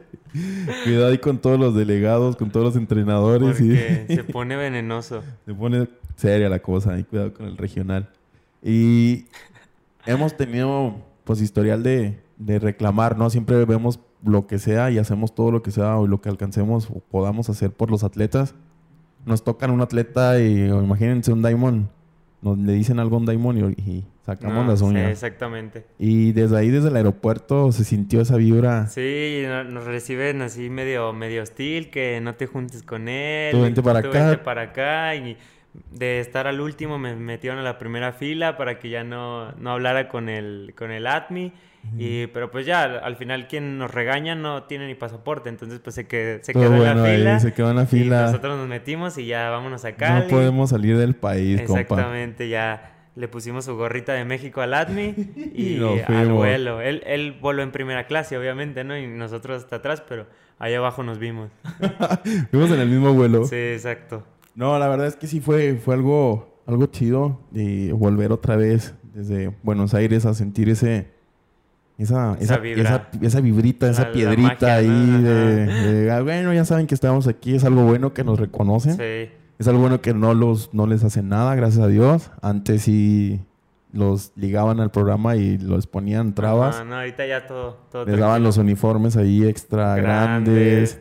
[0.84, 5.22] Cuidado ahí con todos los delegados, con todos los entrenadores Porque y se pone venenoso.
[5.46, 6.94] se pone seria la cosa.
[6.94, 8.08] Ahí cuidado con el regional.
[8.62, 9.26] Y
[10.06, 13.30] hemos tenido pues historial de, de reclamar, ¿no?
[13.30, 16.88] Siempre vemos lo que sea y hacemos todo lo que sea o lo que alcancemos
[16.90, 18.54] o podamos hacer por los atletas.
[19.26, 21.86] Nos tocan un atleta y imagínense un Diamond,
[22.44, 25.10] nos le dicen algo a un Diamond y, sacamos No, las sí, uñas.
[25.10, 25.84] exactamente.
[25.98, 28.86] y desde ahí, desde el aeropuerto, se sintió esa vibra.
[28.86, 33.52] Sí, no- nos reciben así medio, medio hostil, que no te juntes con él.
[33.52, 34.26] Tú vente para tú acá.
[34.28, 35.14] vente para acá.
[35.16, 35.36] Y
[35.90, 39.70] de estar al último me metieron a la primera fila para que ya no, no
[39.72, 41.52] hablara con el, con el ATMI.
[41.98, 45.80] y, pero pues ya, al- al final quien nos regaña no tiene ni pasaporte, entonces
[45.80, 46.40] pues se, quedó
[46.86, 47.40] en la ahí, fila.
[47.40, 48.22] se quedó en la Y fila.
[48.26, 50.24] nosotros nos metimos y ya vámonos a Cali.
[50.24, 51.80] No podemos salir del país, compa.
[51.82, 55.14] Exactamente, ya le pusimos su gorrita de México al ADMI
[55.54, 56.80] y, al vuelo.
[56.80, 58.96] Él, él voló en primera clase, obviamente, ¿no?
[58.96, 60.26] Y nosotros hasta atrás, pero
[60.58, 61.50] ahí abajo nos vimos.
[62.50, 63.44] Fuimos en el mismo vuelo.
[63.44, 64.24] Sí, exacto.
[64.54, 68.94] No, la verdad es que sí fue, fue algo, algo chido de volver otra vez
[69.12, 71.08] desde Buenos Aires a sentir ese,
[71.98, 72.82] esa, Esa esa, vibra.
[72.82, 75.22] esa, esa vibrita, La- esa piedrita magia, ahí ¿no?
[75.22, 78.92] de, ah, bueno, ya saben que estamos aquí, es algo bueno que nos reconocen.
[78.96, 79.30] Sí.
[79.58, 82.30] Es algo bueno que no los, no les hacen nada, gracias a Dios.
[82.42, 83.40] Antes sí
[83.92, 86.74] los ligaban al programa y los ponían trabas.
[86.76, 90.54] Ajá, no, ahorita ya todo, todo Les daban los uniformes ahí extra grandes.
[90.96, 91.00] Grandes.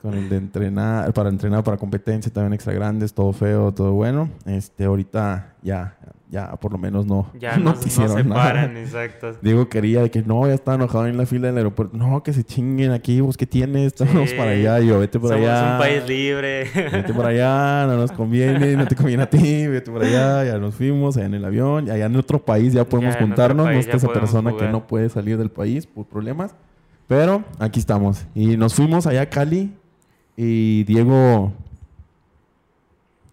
[0.00, 4.28] Con el de entrenar, para entrenar, para competencia también extra grandes, todo feo, todo bueno.
[4.46, 5.96] Este, ahorita ya,
[6.30, 8.42] ya por lo menos no, Ya no no, te no hicieron se nada.
[8.42, 9.32] paran, exacto.
[9.42, 11.96] Diego quería de que no, ya estaba enojado en la fila del aeropuerto.
[11.96, 14.36] No, que se chinguen aquí, vos qué tienes, vamos Sí.
[14.36, 14.80] para allá.
[14.80, 15.72] Yo, vete por Somos allá.
[15.74, 16.64] un país libre.
[16.92, 20.58] Vete por allá, no nos conviene, no te conviene a ti, vete por allá, ya
[20.58, 23.72] nos fuimos, allá en el avión, allá en otro país ya podemos Ya juntarnos, no
[23.72, 24.72] está esa persona que jugar.
[24.72, 26.54] no puede salir del país por problemas,
[27.12, 28.24] pero aquí estamos.
[28.34, 29.70] Y nos fuimos allá a Cali
[30.34, 31.52] y Diego,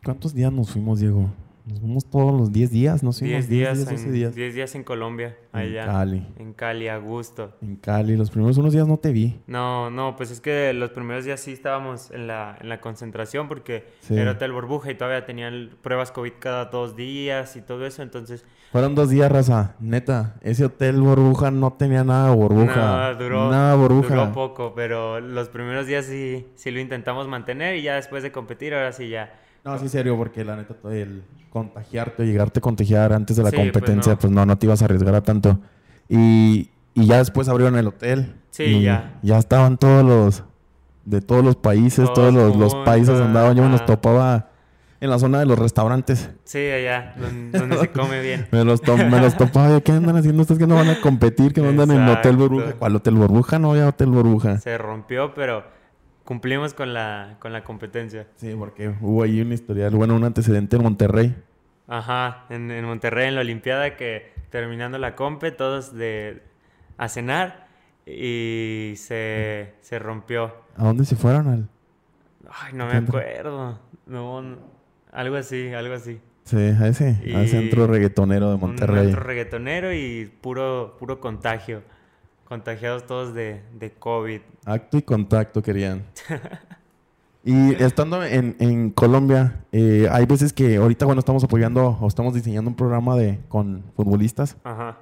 [0.04, 1.30] ¿cuántos días nos fuimos, Diego?
[1.70, 4.34] Nos fuimos todos los 10 días, fuimos 10 días, 12 en, días.
[4.36, 5.86] 10 días en Colombia, En allá.
[5.86, 6.26] Cali.
[6.40, 7.56] En Cali, a gusto.
[7.62, 9.40] En Cali, los primeros unos días no te vi.
[9.46, 13.48] No, no, pues es que los primeros días sí estábamos en la, en la concentración
[13.48, 14.18] porque Sí.
[14.18, 18.46] era hotel burbuja y todavía tenían pruebas COVID cada dos días y todo eso, entonces
[18.72, 19.76] Fueron dos días, raza.
[19.80, 23.12] Neta, ese hotel burbuja no tenía nada de burbuja.
[23.12, 24.16] no, duró, Nada burbuja.
[24.16, 28.32] duró poco, pero los primeros días sí, sí lo intentamos mantener y ya después de
[28.32, 29.34] competir, ahora sí ya.
[29.66, 33.50] No, sí, serio, porque la neta, el contagiarte o llegarte a contagiar antes de la
[33.50, 34.20] Sí, pues, competencia, no.
[34.20, 34.46] pues no.
[34.46, 35.60] no, te ibas a arriesgar a tanto.
[36.08, 38.36] Y, y ya después abrieron el hotel.
[38.52, 39.20] Sí, y ya.
[39.22, 40.44] Ya estaban todos los,
[41.06, 43.56] de todos los países, Todos todos los, los países andaban.
[43.56, 44.50] Yo me los topaba
[45.02, 46.30] en la zona de los restaurantes.
[46.44, 48.48] Sí, allá, donde, se come bien.
[48.52, 49.80] Me los, to- me los topaba.
[49.82, 51.54] ¿Qué andan haciendo ustedes que no van a competir?
[51.54, 52.38] Que no andan en hotel Exacto.
[52.38, 52.74] burbuja.
[52.74, 53.60] ¿Cuál hotel burbuja?
[53.60, 54.58] No había hotel burbuja.
[54.58, 55.64] Se rompió, pero
[56.30, 58.28] cumplimos con la, con la competencia.
[58.36, 61.36] Sí, porque hubo ahí un historial, bueno, un antecedente en Monterrey.
[61.88, 66.44] Ajá, en, en Monterrey, en la Olimpiada, que terminando la compe, todos de
[67.00, 67.68] a cenar
[68.06, 70.54] y se, se rompió.
[70.78, 71.48] ¿A dónde se fueron?
[71.48, 71.68] Al...
[72.48, 73.18] Ay, no me Centro.
[73.18, 73.80] acuerdo.
[74.06, 74.58] No, no,
[75.12, 76.22] algo así, algo así.
[76.44, 79.08] Sí, a ese, al Y- centro reggaetonero de Monterrey.
[79.08, 81.82] Un otro reggaetonero y puro, puro contagio.
[82.50, 84.42] Contagiados todos de, de COVID.
[84.66, 86.04] Acto y contacto querían.
[87.44, 92.34] Y estando en, en Colombia, eh, hay veces que ahorita, bueno, estamos apoyando o estamos
[92.34, 94.98] diseñando un programa de con futbolistas Ajá.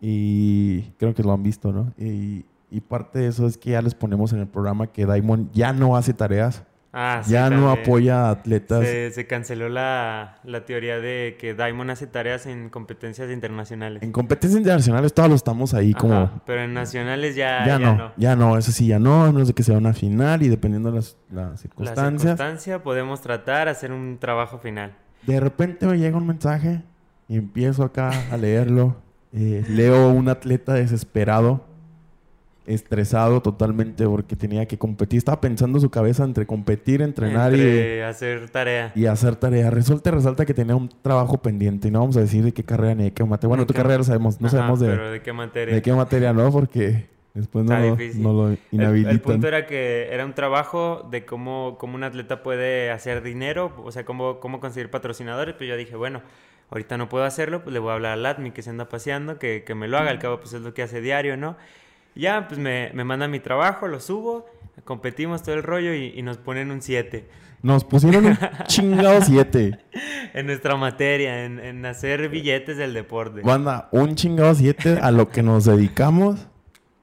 [0.00, 1.92] y creo que lo han visto, ¿no?
[1.98, 5.50] Y, y parte de eso es que ya les ponemos en el programa que Daimon
[5.52, 6.64] ya no hace tareas,
[6.98, 8.80] Ah, sí, ya no apoya a atletas.
[8.80, 14.02] Se, se canceló la, la teoría de que Diamond hace tareas en competencias internacionales.
[14.02, 16.42] En competencias internacionales todos lo estamos ahí Ajá, como...
[16.46, 19.48] Pero en nacionales ya, Ya, ya no, ya no, eso sí, ya no, no es
[19.48, 22.20] de que sea una final y dependiendo de las, las La circunstancias.
[22.22, 24.94] circunstancia podemos tratar hacer un trabajo final.
[25.26, 26.82] De repente me llega un mensaje
[27.28, 28.96] y empiezo acá a leerlo.
[29.34, 31.66] Eh, leo un atleta desesperado,
[32.66, 35.18] estresado totalmente porque tenía que competir.
[35.18, 38.92] Estaba pensando en su cabeza entre competir, entrenar y, Entre hacer tarea.
[38.94, 39.70] y hacer tarea.
[39.70, 41.88] Resulta y resalta que tenía un trabajo pendiente.
[41.88, 43.48] Y no vamos a decir de qué carrera ni de qué materia.
[43.48, 43.78] Bueno, ¿De tu qué?
[43.78, 44.40] carrera lo sabemos.
[44.40, 45.74] No Ajá, sabemos de, Pero de qué materia.
[45.74, 46.50] de qué materia, ¿no?
[46.50, 49.12] Porque después no, lo- no lo El- inhabilitan.
[49.14, 53.72] El, punto era que era un trabajo de cómo, cómo un atleta puede hacer dinero,
[53.84, 55.54] o sea, cómo, cómo conseguir patrocinadores.
[55.54, 56.22] Pues yo dije, bueno,
[56.70, 59.38] ahorita no puedo hacerlo, pues le voy a hablar al ADMI que se anda paseando,
[59.38, 61.56] que, que me lo haga, al cabo pues es lo que hace diario, ¿no?
[62.16, 64.46] Ya, pues me, me manda mi trabajo, lo subo,
[64.84, 67.28] competimos todo el rollo y, y nos ponen un 7
[67.62, 69.78] Nos pusieron un chingado 7.
[70.34, 73.42] en nuestra materia, en, en hacer billetes del deporte.
[73.42, 76.46] Banda, un chingado 7 a lo que nos dedicamos,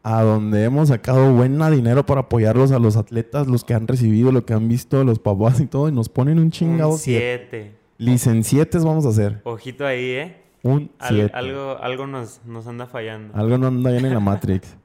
[0.04, 4.32] a donde hemos sacado buena dinero para apoyarlos a los atletas, los que han recibido,
[4.32, 7.48] lo que han visto, los papás y todo, y nos ponen un chingado Un 7.
[7.50, 7.72] 7.
[8.00, 9.42] Licencietes vamos a hacer.
[9.46, 10.43] Ojito ahí, ¿eh?
[10.64, 11.32] Un Al- 7.
[11.36, 13.36] algo algo nos, nos anda fallando.
[13.38, 14.76] Algo no anda bien en la Matrix.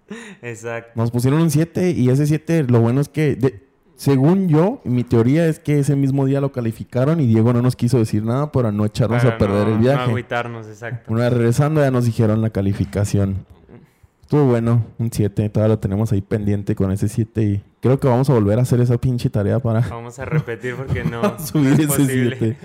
[0.43, 0.91] Exacto.
[0.97, 5.03] Nos pusieron un 7 y ese 7, lo bueno es que, de- según yo, mi
[5.05, 8.53] teoría es que ese mismo día lo calificaron y Diego no nos quiso decir nada
[8.53, 10.03] para no echarnos Para a perder no- el No viaje.
[10.11, 11.12] agüitarnos, exacto.
[11.12, 13.47] Una vez regresando ya nos dijeron la calificación.
[14.23, 15.49] Estuvo bueno, un 7.
[15.49, 18.62] Todavía lo tenemos ahí pendiente con ese 7 y creo que vamos a volver a
[18.62, 22.37] hacer esa pinche tarea para Vamos a repetir porque no subir no es ese posible.
[22.38, 22.57] 7.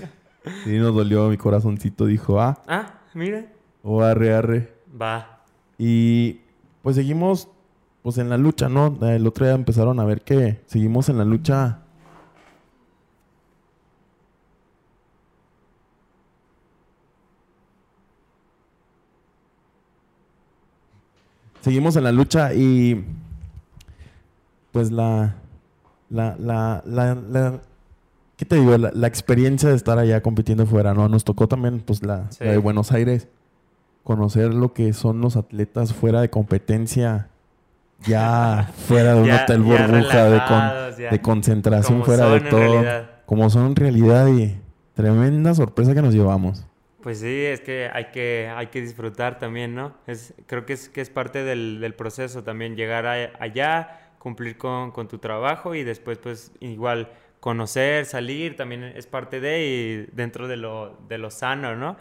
[0.66, 2.06] Sí, nos dolió mi corazoncito.
[2.06, 3.46] Dijo, ah, Ah, mira.
[3.84, 4.74] o arre, arre.
[5.00, 5.40] Va.
[5.78, 6.40] Y
[6.82, 7.48] pues seguimos
[8.02, 8.98] pues en la lucha, ¿no?
[9.08, 11.80] El otro día empezaron a ver que seguimos en la lucha.
[21.62, 23.06] Seguimos en la lucha y
[24.72, 25.36] pues la
[26.10, 27.62] la la la, la-
[28.44, 28.78] ¿qué te digo?
[28.78, 31.08] La, la experiencia de estar allá compitiendo fuera, ¿no?
[31.08, 32.44] Nos tocó también pues la, Sí.
[32.44, 33.28] la de Buenos Aires
[34.04, 37.30] conocer lo que son los atletas fuera de competencia,
[38.06, 42.84] ya fuera de un Ya- hotel burbuja, de, con- de concentración Como fuera de todo,
[43.26, 44.58] como son en realidad y
[44.94, 46.66] tremenda sorpresa que nos llevamos.
[47.02, 49.94] Pues sí, es que hay que, hay que disfrutar también, ¿no?
[50.08, 54.58] Es, creo que es, que es parte del, del proceso también, llegar a- allá, cumplir
[54.58, 57.10] con, con tu trabajo y después pues igual
[57.44, 61.98] conocer, salir, también es parte de y dentro de lo, de lo sano, ¿no?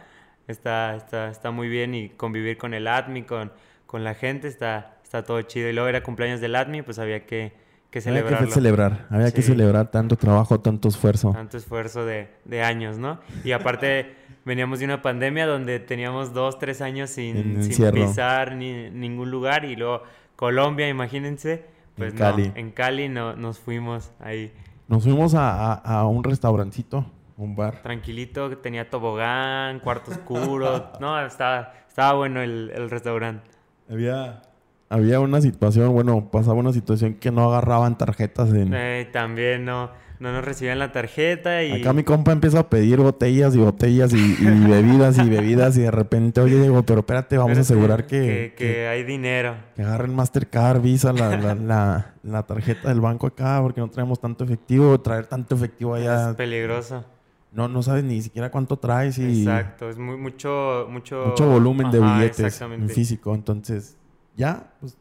[0.47, 3.51] Está, está, está muy bien y convivir con el ADMI, con,
[3.85, 5.69] con la gente, está, está todo chido.
[5.69, 7.55] Y luego era cumpleaños del ADMI, pues había que,
[7.91, 9.49] que Había que celebrar, había que Sí.
[9.49, 11.33] Celebrar tanto trabajo, tanto esfuerzo.
[11.33, 13.19] tanto esfuerzo de, de años, ¿no?
[13.43, 18.91] Y aparte veníamos de una pandemia donde teníamos dos, tres años sin, sin pisar ni,
[18.91, 20.05] ningún lugar y luego
[20.37, 21.65] Colombia, imagínense,
[21.97, 22.53] pues En no, Cali.
[22.55, 24.53] en Cali no, nos fuimos ahí
[24.93, 27.07] Nos fuimos a, a- a un restaurancito,
[27.39, 27.81] un bar.
[27.81, 33.51] tranquilito, que tenía tobogán, cuarto oscuro, no, estaba, estaba bueno el, el restaurante.
[33.91, 34.43] Había,
[34.91, 38.75] había una situación, bueno, pasaba una situación que no agarraban tarjetas en...
[38.75, 39.89] Eh, también no,
[40.23, 41.73] no nos recibían la tarjeta y...
[41.73, 45.81] Acá mi compa empieza a pedir botellas y botellas y, y bebidas y bebidas y
[45.81, 49.57] de repente, oye, Diego, pero espérate, vamos a asegurar que, que, que, que hay dinero.
[49.75, 54.21] que agarren Mastercard, Visa, la, la, la, la tarjeta del banco acá, porque no traemos
[54.21, 55.01] tanto efectivo.
[55.01, 57.05] Traer tanto efectivo allá, Es peligroso.
[57.51, 61.27] no, no sabes ni siquiera cuánto traes y Exacto, es muy, mucho, mucho...
[61.27, 63.35] mucho volumen de billetes en físico.
[63.35, 63.97] Entonces,
[64.37, 64.97] ya, pues,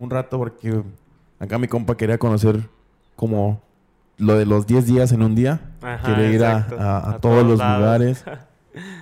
[0.00, 0.82] un rato porque
[1.38, 2.58] acá mi compa quería conocer
[3.14, 3.62] como
[4.18, 5.60] lo de los 10 días en un día.
[5.82, 7.78] Ajá, Quiere ir a, a- a A todos todos los lados.
[7.80, 8.24] lugares.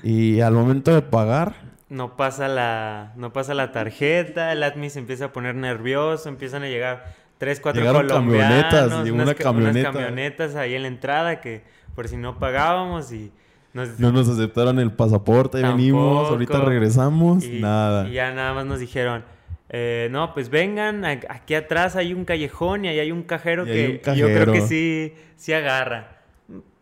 [0.03, 1.55] Y al momento de pagar,
[1.89, 6.65] No pasa la, no pasa la tarjeta, el admin se empieza a poner nervioso, empiezan
[6.65, 9.93] a llegar tres, cuatro Llegaron camionetas, unas, una ca- unas camioneta.
[9.93, 11.63] camionetas ahí en la entrada que
[11.95, 13.31] por si no pagábamos y
[13.73, 16.33] nos, no nos aceptaron el pasaporte, ahí venimos, Tampoco.
[16.33, 18.09] ahorita regresamos, y, nada.
[18.09, 19.23] y ya nada más nos dijeron,
[19.71, 23.99] eh, no, pues vengan, aquí atrás hay un callejón y ahí hay un cajero hay
[24.01, 24.67] que un yo creo que cajero.
[24.67, 26.17] sí, sí agarra.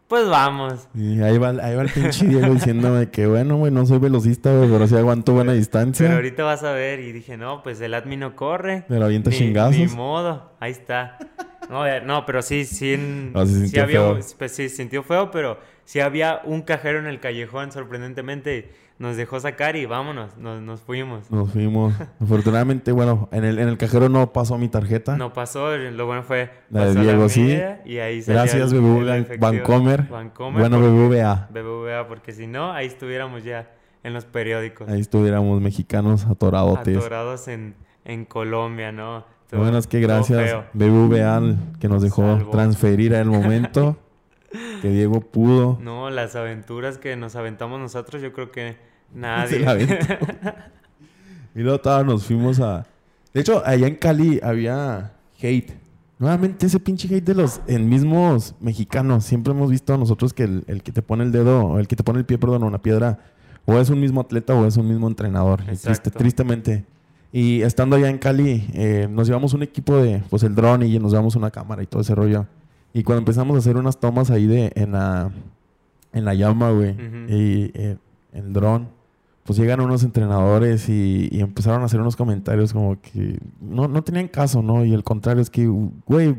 [0.09, 0.89] Pues vamos.
[0.95, 4.51] Y ahí va, ahí va el pinche Diego diciéndome que bueno, güey, no soy velocista,
[4.57, 6.07] güey, pero sí aguanto buena distancia.
[6.07, 8.85] Pero ahorita vas a ver y dije, no, pues el admin no corre.
[8.89, 9.77] Pero avienta Ni- chingazos.
[9.77, 11.19] Ni modo, ahí está.
[11.69, 12.97] No, eh, no, pero sí, sí,
[13.35, 14.19] No, se sí sintió había, feo.
[14.39, 18.71] pues sí, se sintió feo, pero sí había un cajero en el callejón, sorprendentemente.
[18.99, 21.31] Nos dejó sacar y vámonos, nos, nos fuimos.
[21.31, 21.95] Nos fuimos.
[22.21, 25.17] Afortunadamente, bueno, en el, en el cajero no pasó mi tarjeta.
[25.17, 26.51] No pasó, lo bueno fue...
[26.71, 27.43] La de Diego, sí.
[27.43, 29.25] mía Y ahí Gracias, BBVA.
[29.39, 30.03] Vancomer.
[30.09, 31.49] Vancomer, Bueno, BBVA.
[31.53, 33.71] BBVA, porque si no, ahí estuviéramos ya
[34.03, 34.89] en los periódicos.
[34.89, 36.97] Ahí estuviéramos mexicanos atoradotes.
[36.97, 39.25] Atorados en, en Colombia, ¿no?
[39.45, 40.65] Estuvo- bueno es que gracias.
[40.73, 41.41] BBVA
[41.81, 42.51] que nos dejó Salvó.
[42.51, 43.97] transferir a el momento
[44.83, 45.79] que Diego pudo.
[45.83, 48.77] No, las aventuras que nos aventamos nosotros, yo creo que
[49.13, 49.59] Se nadie.
[49.61, 49.95] la aventó.
[51.55, 52.87] y luego todos nos fuimos a...
[53.35, 55.73] De hecho, allá en Cali había hate.
[56.19, 59.25] Nuevamente ese pinche hate de los en mismos mexicanos.
[59.25, 61.95] Siempre hemos visto nosotros que el, el que te pone el dedo, o el que
[61.95, 63.19] te pone el pie, perdón, una piedra,
[63.67, 65.61] o es un mismo atleta o es un mismo entrenador.
[65.71, 66.85] Y triste- tristemente.
[67.31, 70.99] Y estando allá en Cali, eh, nos llevamos un equipo de, pues el dron y
[70.99, 72.47] nos llevamos una cámara y todo ese rollo.
[72.99, 75.31] Y cuando empezamos a hacer unas tomas ahí de, en la,
[76.13, 77.17] en la llama, güey, Ujú.
[77.33, 77.97] y eh,
[78.33, 78.89] el dron,
[79.45, 84.03] pues llegan unos entrenadores y, y empezaron a hacer unos comentarios como que no, no
[84.03, 84.85] tenían caso, ¿no?
[84.85, 85.67] Y el contrario es que,
[86.07, 86.35] güey,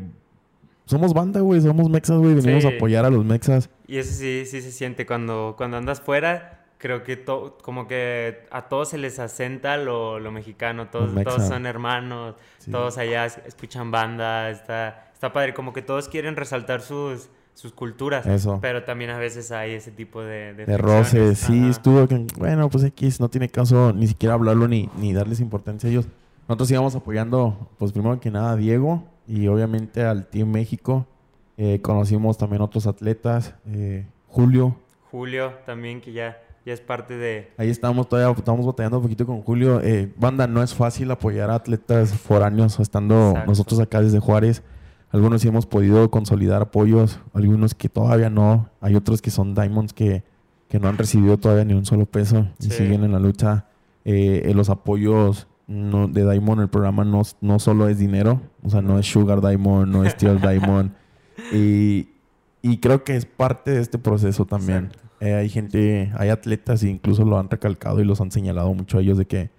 [0.85, 2.75] somos banda, güey, somos mexas, güey, venimos a Sí.
[2.75, 3.69] apoyar a los mexas.
[3.87, 6.55] Y eso sí, sí se siente cuando, cuando andas fuera.
[6.77, 10.87] Creo que to- como que a todos se les asenta lo, lo mexicano.
[10.87, 12.35] Todos, todos son hermanos.
[12.59, 12.71] Sí.
[12.71, 14.49] Todos allá es- escuchan banda.
[14.49, 15.53] Está, está padre.
[15.53, 18.25] Como que todos quieren resaltar sus, sus culturas.
[18.25, 18.59] Eso.
[18.61, 20.53] Pero también a veces hay ese tipo de...
[20.53, 21.69] De roces, sí, Ajá.
[21.69, 25.89] estuvo que, bueno, pues X, no tiene caso ni siquiera hablarlo ni, ni darles importancia
[25.89, 26.07] a ellos.
[26.47, 31.05] Nosotros íbamos apoyando, pues primero que nada a Diego y obviamente al Team México.
[31.57, 34.77] Eh, conocimos también otros atletas, eh, Julio,
[35.11, 37.51] Julio también, que ya, ya es parte de...
[37.57, 39.81] Ahí estamos todavía, estamos batallando un poquito con Julio.
[39.81, 43.49] Eh, banda, no es fácil apoyar a atletas foráneos estando Exacto.
[43.49, 44.63] nosotros acá desde Juárez.
[45.11, 48.69] Algunos sí hemos podido consolidar apoyos, algunos que todavía no.
[48.79, 50.23] Hay otros que son Diamonds que,
[50.67, 53.65] que no han recibido todavía ni un solo peso y siguen en la lucha.
[54.05, 58.69] Eh, eh, los apoyos no, de Diamond, el programa no, no solo es dinero, o
[58.69, 60.91] sea, no es Sugar Diamond, no es Steel Diamond.
[61.53, 62.09] Y,
[62.61, 64.89] y creo que es parte de este proceso también.
[65.21, 68.97] Eh, hay gente, hay atletas e incluso lo han recalcado y los han señalado mucho
[68.97, 69.49] a ellos de que,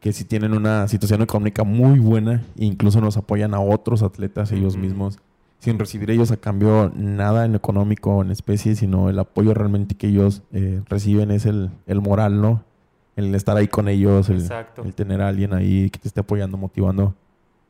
[0.00, 4.50] que si tienen una situación económica muy buena, e incluso nos apoyan a otros atletas
[4.50, 5.18] ellos mismos,
[5.58, 9.94] sin recibir ellos a cambio nada en económico o en especie, sino el apoyo realmente
[9.94, 12.64] que ellos eh, reciben es el, el moral, ¿no?
[13.14, 14.48] El estar ahí con ellos, el,
[14.82, 17.14] el tener a alguien ahí que te esté apoyando, motivando.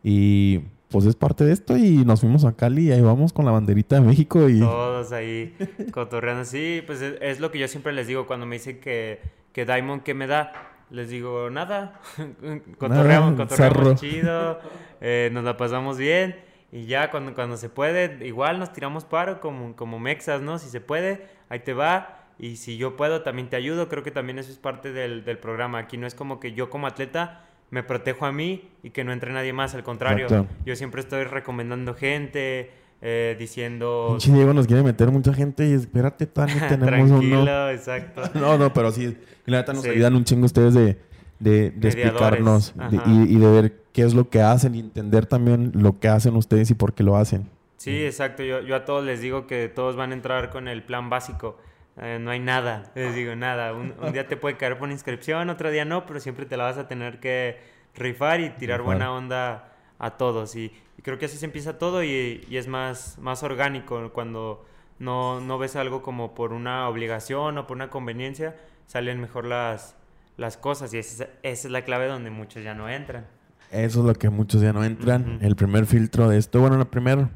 [0.04, 3.44] Y pues es parte de esto y nos fuimos a Cali y ahí vamos con
[3.44, 4.60] la banderita de México y...
[4.60, 5.56] Todos ahí
[5.92, 6.44] cotorreando.
[6.44, 9.20] Sí, pues es, es lo que yo siempre les digo cuando me dicen que,
[9.52, 10.52] que Diamond, ¿qué me da?
[10.90, 12.00] Les digo, nada.
[12.78, 14.60] cotorreamos, Nada, cotorreamos chido.
[15.00, 16.36] eh, nos la pasamos bien.
[16.72, 20.58] Y ya cuando, cuando se puede, igual nos tiramos paro como, como mexas, ¿no?
[20.58, 22.16] Si se puede, ahí te va.
[22.38, 23.88] Y si yo puedo, también te ayudo.
[23.88, 25.78] Creo que también eso es parte del, del programa.
[25.78, 29.12] Aquí no es como que yo como atleta me protejo a mí y que no
[29.12, 29.74] entre nadie más.
[29.74, 30.52] Al contrario, Exacto.
[30.64, 32.70] yo siempre estoy recomendando gente,
[33.02, 34.08] eh, diciendo...
[34.10, 37.70] Pinche Diego nos quiere meter mucha gente y espérate, Tani, tenemos Tranquilo, uno.
[37.70, 38.22] exacto.
[38.38, 39.90] No, no, pero sí, la neta nos Sí.
[39.90, 40.96] ayudan un chingo ustedes de,
[41.38, 45.72] de, explicarnos de- y, y de ver qué es lo que hacen y entender también
[45.74, 47.48] lo que hacen ustedes y por qué lo hacen.
[47.78, 48.42] Sí, exacto.
[48.42, 51.56] Yo, yo a todos les digo que todos van a entrar con el plan básico.
[52.00, 53.72] Eh, no hay nada, les digo nada.
[53.74, 56.64] Un, un día te puede caer por inscripción, otro día no, pero siempre te la
[56.64, 57.58] vas a tener que
[57.96, 58.84] rifar y tirar Rifar.
[58.84, 59.69] buena onda
[60.00, 60.56] a todos.
[60.56, 64.64] Y, y creo que así se empieza todo y, y es más, más orgánico cuando
[64.98, 69.94] no, no ves algo como por una obligación o por una conveniencia, salen mejor las,
[70.36, 73.26] las cosas y esa, es- esa es la clave donde muchos ya no entran.
[73.70, 75.38] Eso es lo que muchos ya no entran.
[75.40, 77.28] El primer filtro de esto, bueno, el primer,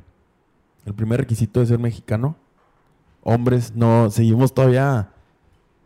[0.84, 2.36] el primer requisito de ser mexicano.
[3.22, 5.10] Hombres, no, seguimos todavía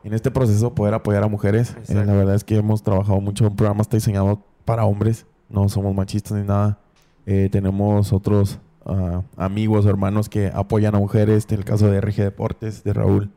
[0.04, 1.76] en este proceso poder apoyar a mujeres.
[1.88, 3.46] Eh, la verdad es que hemos trabajado mucho.
[3.46, 5.26] Un programa está diseñado para hombres.
[5.48, 6.78] No somos machistas ni nada.
[7.26, 11.46] Eh, tenemos otros ah, amigos, hermanos que apoyan a mujeres.
[11.50, 13.30] En el caso de RG Deportes, de Raúl,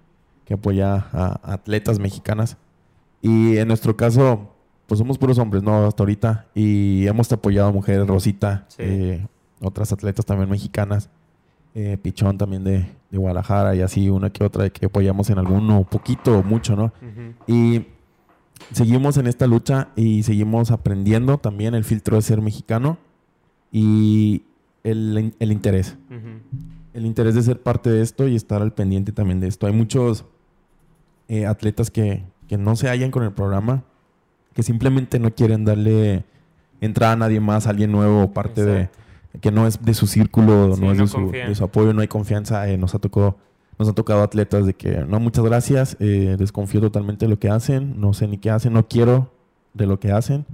[0.45, 2.57] que apoya a atletas mexicanas.
[3.21, 4.49] Y en nuestro caso,
[4.87, 5.85] pues somos puros hombres, ¿no?
[5.85, 6.47] Hasta ahorita.
[6.55, 8.77] Y hemos apoyado a mujeres, Rosita, Sí.
[8.79, 9.27] eh,
[9.61, 11.09] otras atletas también mexicanas.
[11.73, 15.85] eh, Pichón también de, de Guadalajara y así una que otra que apoyamos en alguno,
[15.89, 16.91] poquito o mucho, ¿no?
[17.47, 17.85] Y
[18.71, 22.97] seguimos en esta lucha y seguimos aprendiendo también el filtro de ser mexicano
[23.71, 24.43] y
[24.83, 25.97] el, el interés.
[26.93, 29.67] El interés de ser parte de esto y estar al pendiente también de esto.
[29.67, 30.25] Hay muchos
[31.29, 33.83] eh, atletas que, que no se hallan con el programa,
[34.53, 36.25] que simplemente no quieren darle
[36.81, 38.89] entrada a nadie más, a alguien nuevo, parte de,
[39.39, 41.47] que no es de su círculo, Sí, no es no de, su, confían.
[41.47, 42.67] de su apoyo, no hay confianza.
[42.69, 43.37] eh, nos ha tocado,
[43.81, 47.49] nos ha tocado atletas de que no, muchas gracias, eh, desconfío totalmente de lo que
[47.49, 49.29] hacen, no sé ni qué hacen, no quiero
[49.73, 50.45] de lo que hacen.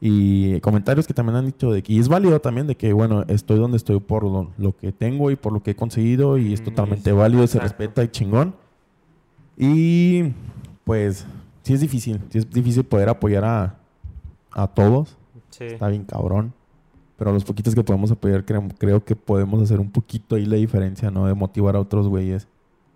[0.00, 3.24] Y comentarios que también han dicho de que, y es válido también de que, bueno,
[3.26, 6.52] estoy donde estoy por lo, lo que tengo y por lo que he conseguido y
[6.52, 7.78] es Mm, totalmente es- válido, se exacto.
[7.78, 8.54] respeta y chingón.
[9.56, 10.32] Y
[10.84, 11.26] pues
[11.62, 13.76] sí es difícil, sí es difícil poder apoyar a,
[14.52, 15.16] a todos,
[15.50, 15.64] Sí.
[15.64, 16.52] está bien cabrón.
[17.16, 20.54] Pero los poquitos que podemos apoyar creo, creo que podemos hacer un poquito ahí la
[20.56, 21.26] diferencia, ¿no?
[21.26, 22.46] De motivar a otros güeyes.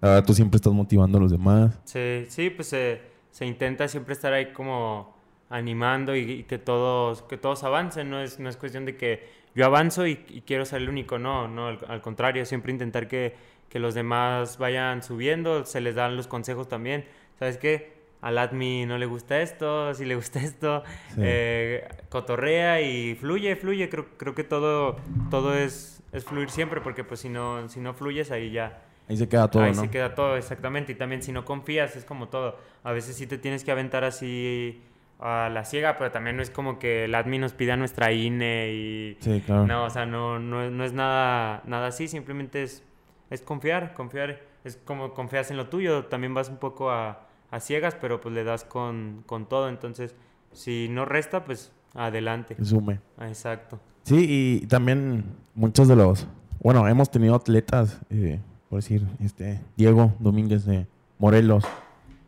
[0.03, 1.81] Verdad, tú siempre estás motivando a los demás.
[1.85, 3.01] Sí, sí, pues se,
[3.31, 5.17] se intenta siempre estar ahí como
[5.49, 9.29] animando y, y que todos que todos avancen, no es, no es cuestión de que
[9.55, 13.07] yo avanzo y, y quiero ser el único, no, no, al, al contrario, siempre intentar
[13.07, 13.35] que,
[13.69, 17.05] que los demás vayan subiendo, se les dan los consejos también,
[17.39, 17.93] ¿sabes qué?
[18.23, 20.83] Al admin no le gusta esto, si le gusta esto,
[21.15, 21.21] Sí.
[21.23, 24.97] eh, cotorrea y fluye, fluye, creo, creo que todo,
[25.31, 29.17] todo es, es fluir siempre, porque pues si no, si no fluyes ahí ya, Ahí
[29.17, 29.83] se queda todo, Ahí ¿no?
[29.83, 30.93] se queda todo, exactamente.
[30.93, 32.57] Y también si no confías, es como todo.
[32.85, 34.81] A veces sí te tienes que aventar así
[35.19, 38.73] a la ciega, pero también no es como que el admin nos pida nuestra INE
[38.73, 39.17] y...
[39.21, 39.67] Sí, claro.
[39.67, 42.83] No, o sea, no, no, es- no es nada, nada así, simplemente es,
[43.31, 44.41] es confiar, confiar.
[44.65, 48.35] Es como confías en lo tuyo, también vas un poco a, a ciegas, pero pues
[48.35, 49.69] le das con, con todo.
[49.69, 50.15] Entonces,
[50.53, 52.57] si no resta, pues adelante.
[52.65, 52.99] Sume.
[53.21, 53.79] Exacto.
[54.05, 55.25] Sí, y también
[55.55, 56.27] muchos de los...
[56.61, 58.41] Bueno, hemos tenido atletas, eh,
[58.73, 60.87] por decir, este Diego Domínguez de
[61.19, 61.63] Morelos,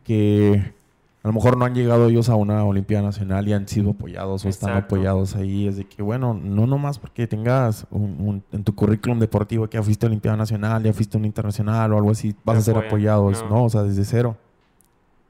[0.04, 0.74] que
[1.22, 4.44] a lo mejor no han llegado ellos a una Olimpiada Nacional y han sido apoyados
[4.44, 5.66] o están apoyados ahí.
[5.66, 9.78] Es de que, bueno, no nomás porque tengas un, un- en tu currículum deportivo que
[9.78, 12.58] ya fuiste a Olimpiada Nacional, ya fuiste a un internacional o algo así, vas Te
[12.58, 13.48] a ser apoyan, apoyados, no.
[13.48, 13.64] ¿no?
[13.64, 14.36] O sea, desde cero.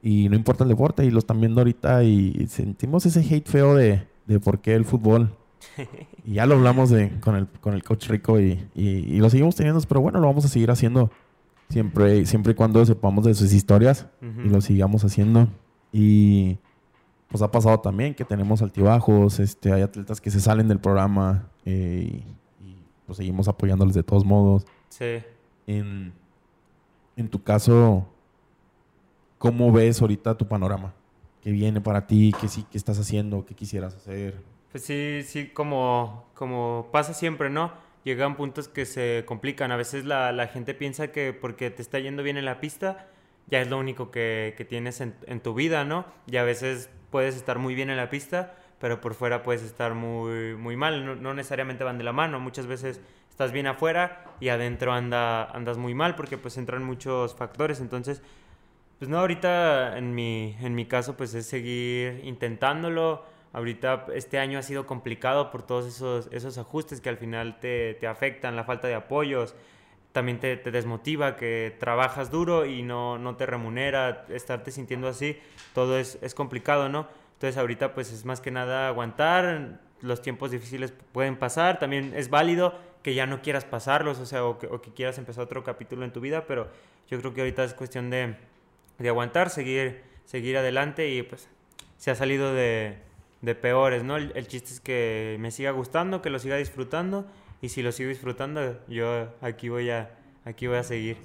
[0.03, 3.77] Y no importa el deporte, y lo están viendo ahorita y sentimos ese hate feo
[3.77, 5.31] de, de por qué el fútbol.
[6.25, 9.29] Y ya lo hablamos de, con, el, con el coach Rico y, y, y lo
[9.29, 11.11] seguimos teniendo, pero bueno, lo vamos a seguir haciendo
[11.69, 15.49] siempre, siempre y cuando sepamos de sus historias y lo sigamos haciendo.
[15.93, 16.59] Y
[17.29, 21.49] pues ha pasado también que tenemos altibajos, este, hay atletas que se salen del programa
[21.65, 22.23] eh,
[22.61, 24.67] y, y, pues seguimos apoyándoles de todos modos.
[24.89, 25.23] Sí.
[25.67, 26.13] En,
[27.17, 28.07] en tu caso,
[29.39, 30.95] ¿cómo ves ahorita tu panorama?
[31.43, 32.33] ¿Qué viene para ti?
[32.41, 33.45] ¿Qué sí, qué estás haciendo?
[33.45, 34.41] ¿Qué quisieras hacer?
[34.75, 37.73] Pues sí, sí, como, como pasa siempre, ¿no?
[38.03, 39.71] Llegan puntos que se complican.
[39.71, 43.07] A veces la, la gente piensa que porque te está yendo bien en la pista,
[43.47, 46.07] ya es lo único que, que tienes en, en tu vida, ¿no?
[46.27, 49.95] Y a veces puedes estar muy bien en la pista, pero por fuera puedes estar
[49.95, 51.23] muy, muy mal.
[51.23, 52.41] No, necesariamente van de la mano.
[52.41, 53.01] Muchas veces
[53.31, 57.79] estás bien afuera y adentro anda, andas muy mal porque pues entran muchos factores.
[57.81, 58.23] Entonces,
[58.99, 63.25] pues no, ahorita en mi, en mi caso pues es seguir intentándolo.
[63.55, 67.95] Ahorita este año ha sido complicado por todos esos, esos ajustes que al final te,
[67.95, 69.55] te afectan, la falta de apoyos,
[70.11, 75.39] también te, te desmotiva, que trabajas duro y no, no te remunera, estarte sintiendo así,
[75.73, 77.07] todo es, es complicado, ¿no?
[77.35, 82.31] Entonces ahorita pues es más que nada aguantar, los tiempos difíciles pueden pasar, también es
[82.31, 82.75] válido
[83.05, 86.05] que ya no quieras pasarlos, o sea, o que, o que quieras empezar otro capítulo
[86.05, 86.69] en tu vida, pero
[87.09, 88.35] yo creo que ahorita es cuestión de,
[88.99, 91.49] de aguantar, seguir, seguir adelante y pues
[91.99, 92.99] se ha salido de,
[93.45, 94.17] de peores, ¿no?
[94.17, 97.27] El, el chiste es que me siga gustando, que lo siga disfrutando
[97.65, 100.11] y si lo sigo disfrutando, yo aquí voy a,
[100.45, 101.17] aquí voy a seguir.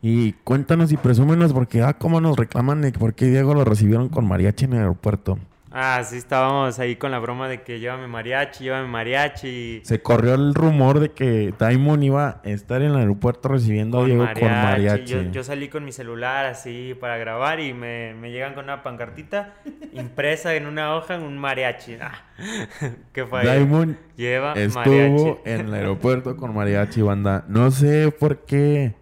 [0.00, 4.08] Y cuéntanos y presúmenos porque, ah, cómo nos reclaman que por qué Diego lo recibieron
[4.08, 5.40] con mariachi en el aeropuerto.
[5.70, 9.82] Ah, sí, estábamos ahí con la broma de que llévame mariachi, llévame mariachi.
[9.84, 14.06] Se corrió el rumor de que Daimon iba a estar en el aeropuerto recibiendo a
[14.06, 15.04] Diego con mariachi.
[15.04, 18.82] Yo, yo salí con mi celular así para grabar y me, me llegan con una
[18.82, 19.54] pancartita
[19.92, 21.96] impresa en una hoja en un mariachi.
[22.00, 22.22] Ah,
[23.12, 23.40] ¿Qué fue?
[23.40, 23.46] ahí?
[23.46, 25.40] Daimon Lleva estuvo mariachi.
[25.44, 27.44] en el aeropuerto con mariachi, banda.
[27.46, 28.94] No sé por qué.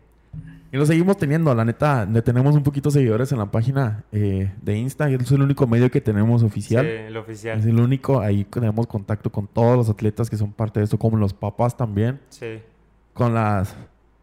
[0.72, 2.04] Y lo seguimos teniendo, la neta.
[2.04, 5.08] Le tenemos un poquito seguidores en la página eh, de Insta.
[5.08, 6.84] Es el único medio que tenemos oficial.
[6.84, 7.58] Sí, el oficial.
[7.58, 8.20] Es el único.
[8.20, 11.76] Ahí tenemos contacto con todos los atletas que son parte de esto, como los papás
[11.76, 12.20] también.
[12.28, 12.60] Sí.
[13.14, 13.74] Con las,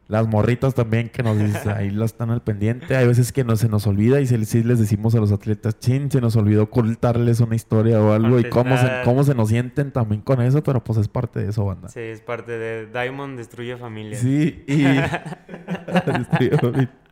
[0.07, 2.95] las morritas también que nos dicen, ahí las están al pendiente.
[2.95, 5.79] Hay veces que no se nos olvida y se, sí les decimos a los atletas,
[5.79, 8.39] chin, se nos olvidó ocultarles una historia o algo.
[8.39, 11.49] Y cómo se, cómo se nos sienten también con eso, pero pues es parte de
[11.49, 11.89] eso, banda.
[11.89, 14.17] Sí, es parte de Diamond Destruye Familia.
[14.17, 14.83] Sí, y...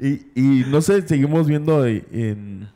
[0.00, 2.68] y, y no sé, seguimos viendo en-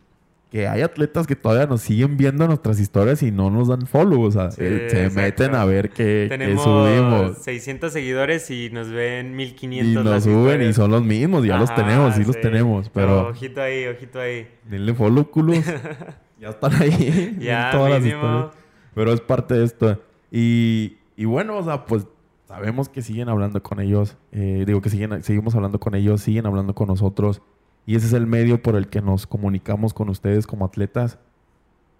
[0.54, 4.22] que hay atletas que todavía nos siguen viendo nuestras historias y no nos dan follow.
[4.22, 5.20] O sea, Sí, eh, se exacto.
[5.20, 7.38] meten a ver qué, qué Tenemos subimos.
[7.38, 9.90] 600 seguidores y nos ven 1500.
[9.90, 13.30] Y nos las suben y son los mismos, ya los tenemos, sí, los tenemos, pero
[13.30, 14.46] Ojito ahí, ojito ahí.
[14.70, 15.58] denle follow, culos.
[16.40, 17.36] ya están ahí.
[17.40, 18.46] Ya, todas las historias.
[18.94, 20.00] Pero es parte de esto.
[20.30, 22.06] Y y bueno, o sea, pues
[22.46, 24.16] sabemos que siguen hablando con ellos.
[24.30, 27.42] eh, digo que siguen, seguimos hablando con ellos, siguen hablando con nosotros.
[27.86, 31.18] Y ese es el medio por el que nos comunicamos con ustedes como atletas.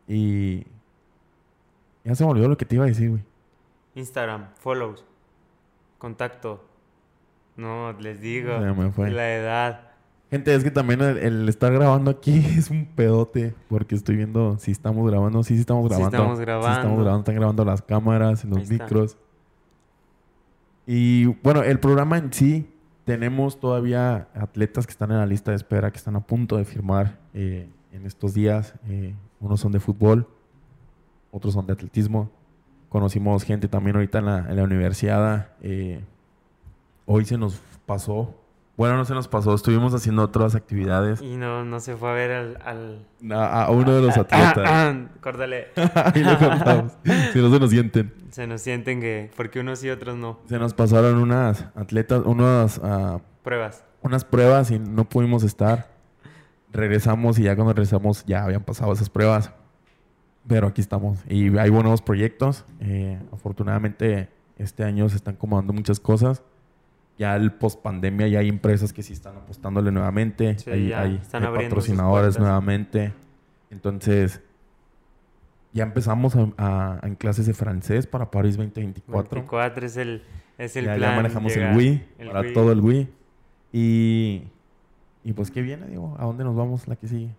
[0.08, 0.66] Y...
[2.04, 3.22] Ya se me olvidó lo que te iba a decir, güey.
[3.94, 5.04] Instagram, follows,
[5.98, 6.62] contacto.
[7.56, 8.58] No, les digo.
[8.58, 9.10] Me fue.
[9.10, 9.92] La edad.
[10.30, 13.54] Gente, es que también el, el estar grabando aquí es un pedote.
[13.68, 15.42] Porque estoy viendo si estamos grabando.
[15.42, 16.10] Sí, sí estamos Sí grabando.
[16.10, 17.18] Sí estamos grabando.
[17.20, 18.84] Están grabando las cámaras, los Ahí está.
[18.84, 19.16] micros.
[20.86, 22.70] Y bueno, el programa en sí.
[23.04, 26.64] Tenemos todavía atletas que están en la lista de espera, que están a punto de
[26.64, 28.74] firmar eh, en estos días.
[28.88, 30.26] Eh, unos son de fútbol,
[31.30, 32.30] otros son de atletismo.
[32.88, 35.50] Conocimos gente también ahorita en la, universidad.
[35.60, 36.02] eh,
[37.04, 38.34] hoy se nos pasó.
[38.76, 39.54] Bueno, no se nos pasó.
[39.54, 41.22] Estuvimos haciendo otras actividades.
[41.22, 42.58] Y no, no se fue a ver al...
[42.64, 43.06] al...
[43.32, 44.96] A, a uno de los atletas.
[45.20, 45.68] Córdale.
[45.94, 46.92] Ahí lo contamos.
[47.32, 48.12] Si no se nos sienten.
[48.30, 49.30] Se nos sienten que...
[49.36, 50.40] Porque unos sí, otros no.
[50.48, 53.84] Se nos pasaron unas atletas, unas, ah, Pruebas.
[54.02, 55.88] unas pruebas y no pudimos estar.
[56.72, 59.52] Regresamos y ya cuando regresamos ya habían pasado esas pruebas.
[60.48, 61.20] Pero aquí estamos.
[61.28, 62.64] Y hay buenos proyectos.
[62.80, 66.42] Eh, afortunadamente este año se están acomodando muchas cosas.
[67.18, 70.58] Ya el post pandemia ya hay empresas que sí están apostándole nuevamente.
[70.58, 73.12] Sí, hay, ya hay- están hay patrocinadores nuevamente.
[73.70, 74.40] Entonces
[75.72, 79.30] ya empezamos a- a- en clases de francés para París 2024.
[79.40, 80.22] 24 es el,
[80.58, 81.16] es el ya, ya plan.
[81.16, 81.70] manejamos llegar.
[81.72, 82.52] el Wii, El para Wii.
[82.52, 83.08] todo el Wii.
[83.72, 84.42] Y,
[85.24, 86.16] y pues, ¿qué viene, digo?
[86.18, 87.30] ¿A dónde nos vamos la que sigue?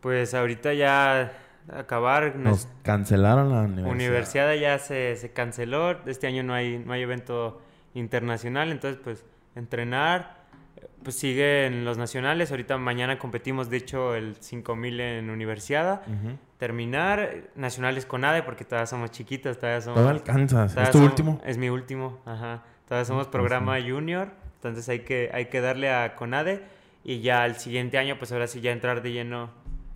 [0.00, 1.32] Pues ahorita ya
[1.72, 2.34] acabar.
[2.36, 3.92] Nos cancelaron la universidad.
[3.94, 5.92] universidad ya se, se canceló.
[6.06, 7.60] Este año no hay, no hay evento
[7.94, 8.70] internacional.
[8.72, 9.24] Entonces, pues,
[9.56, 10.38] entrenar.
[11.02, 12.50] Pues siguen los nacionales.
[12.50, 16.02] Ahorita mañana competimos, de hecho, el 5000 en universidad.
[16.06, 16.36] Ujú.
[16.58, 17.20] Terminar.
[17.20, 19.58] eh, Nacionales con ADE, porque todavía somos chiquitos.
[19.58, 19.96] Todavía somos.
[19.98, 20.72] Todavía alcanzas.
[20.72, 21.40] todavía ¿Es tu somos- último?
[21.44, 22.62] Es mi último, ajá.
[22.86, 26.64] Todavía somos programa junior, entonces hay que, hay que darle a CONADE
[27.04, 29.50] y ya el siguiente año, pues ahora sí ya entrar de lleno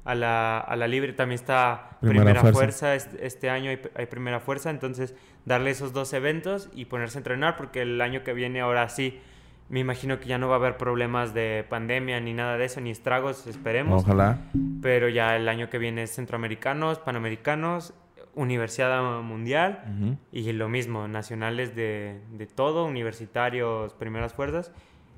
[0.05, 1.13] a la, a la libre.
[1.13, 2.59] También está Primera Primera, Fuerza.
[2.59, 5.15] Fuerza, este, este año hay, hay Primera Fuerza, entonces
[5.45, 9.21] darle esos dos eventos y ponerse a entrenar porque el año que viene ahora sí,
[9.69, 12.81] me imagino que ya no va a haber problemas de pandemia ni nada de eso,
[12.81, 14.03] ni estragos, esperemos.
[14.03, 14.39] Ojalá.
[14.83, 17.95] Pero ya el año que viene es centroamericanos, panamericanos,
[18.35, 19.85] universidad mundial.
[19.87, 20.17] Ujú.
[20.33, 24.73] Y lo mismo, nacionales de, de todo, universitarios, primeras fuerzas.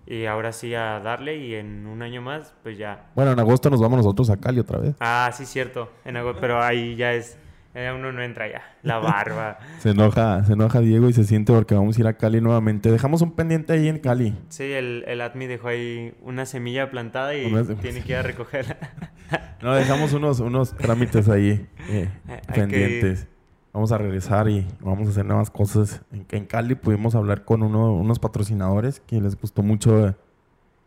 [0.06, 3.10] Y ahora sí a darle y en un año más, pues ya.
[3.16, 4.94] Bueno, en agosto nos vamos nosotros a Cali otra vez.
[5.00, 5.90] Ah, sí, cierto.
[6.04, 7.36] En agosto, pero ahí ya es.
[7.76, 8.62] Eh, uno no entra ya.
[8.82, 9.58] La barba.
[9.80, 12.90] Se enoja, se enoja Diego y se siente porque vamos a ir a Cali nuevamente.
[12.90, 14.34] Dejamos un pendiente ahí en Cali.
[14.48, 17.52] Sí, el, el ADMI dejó ahí una semilla plantada y
[17.82, 18.78] tiene que ir a recogerla.
[19.60, 22.08] No, dejamos unos, unos trámites ahí eh,
[22.46, 23.26] que pendientes.
[23.72, 26.02] Vamos a regresar y vamos a hacer nuevas cosas.
[26.12, 30.14] En, en Cali pudimos hablar con uno, unos patrocinadores que les gustó mucho eh,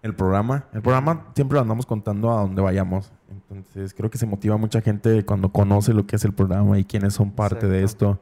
[0.02, 0.66] el programa.
[0.74, 3.12] El programa siempre lo andamos contando a donde vayamos.
[3.30, 6.86] Entonces creo que se motiva mucha gente cuando conoce lo que es el programa y
[6.86, 8.12] quiénes son parte de Exacto.
[8.12, 8.22] esto.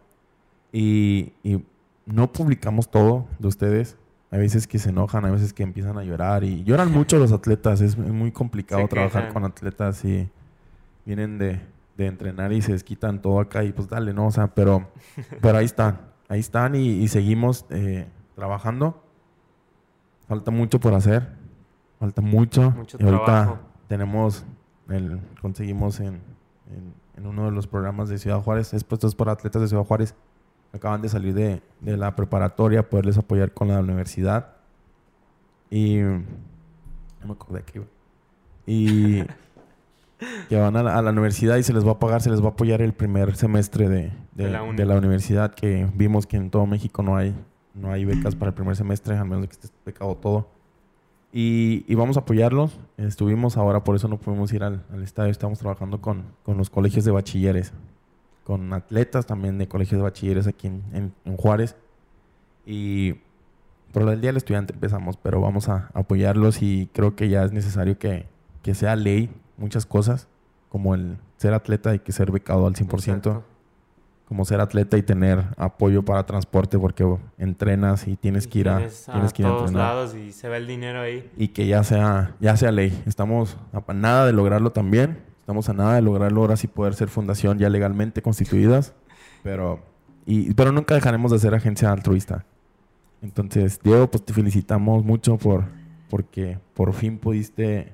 [0.71, 1.63] Y, y
[2.05, 3.97] no publicamos todo de ustedes.
[4.31, 7.31] Hay veces que se enojan, hay veces que empiezan a llorar y lloran mucho los
[7.31, 7.79] atletas.
[7.81, 9.33] Es muy complicado Se trabajar quejan.
[9.33, 10.29] con atletas y
[11.05, 11.61] vienen de,
[11.95, 14.27] de entrenar y se desquitan todo acá y pues dale, ¿no?
[14.27, 14.89] O sea, pero,
[15.41, 19.01] pero ahí están, ahí están y, y seguimos eh, trabajando.
[20.27, 21.29] Falta mucho por hacer,
[21.99, 22.71] falta mucho.
[22.71, 23.57] Mucho y ahorita trabajo.
[23.87, 24.45] tenemos,
[24.89, 26.15] el, conseguimos en,
[26.71, 29.83] en, en uno de los programas de Ciudad Juárez, es puestos para atletas de Ciudad
[29.83, 30.15] Juárez,
[30.73, 34.53] acaban de salir de, de la preparatoria, poderles apoyar con la universidad.
[35.69, 36.23] Y no
[37.25, 37.85] me acordé que iba.
[38.65, 39.23] Y
[40.49, 42.41] que van a la, a la universidad y se les va a pagar, se les
[42.41, 44.77] va a apoyar el primer semestre de, de- De la uni.
[44.77, 47.35] de la universidad, que vimos que en todo México no hay,
[47.73, 50.49] no hay becas para el primer semestre, al menos que esté becado todo.
[51.33, 52.79] Y, y vamos a apoyarlos.
[52.97, 55.31] Estuvimos ahora, por eso no pudimos ir al, al estadio.
[55.31, 57.73] Estamos trabajando con, con los colegios de bachilleres,
[58.43, 61.75] con atletas también de colegios de bachilleres aquí en, en- Juárez.
[62.65, 63.15] Y
[63.91, 67.51] por el Día del Estudiante empezamos, pero vamos a apoyarlos y creo que ya es
[67.51, 68.25] necesario que,
[68.63, 70.27] que sea ley muchas cosas,
[70.69, 73.43] como el ser atleta y que ser becado al 100%, Exacto.
[74.27, 78.59] Como ser atleta y tener apoyo para transporte porque bueno, entrenas y tienes Y que
[78.59, 81.29] ir a, tienes que ir a todos entrenar lados y se va el dinero ahí.
[81.37, 83.01] y que ya sea, ya sea ley.
[83.05, 85.19] Estamos a nada de lograrlo también.
[85.39, 88.93] Estamos a nada de lograrlo ahora sí poder ser fundación ya legalmente constituidas.
[89.43, 89.79] Pero,
[90.25, 92.43] y, pero nunca dejaremos de ser agencia altruista.
[93.21, 95.63] Entonces, Diego, pues te felicitamos mucho por
[96.09, 97.93] porque por fin pudiste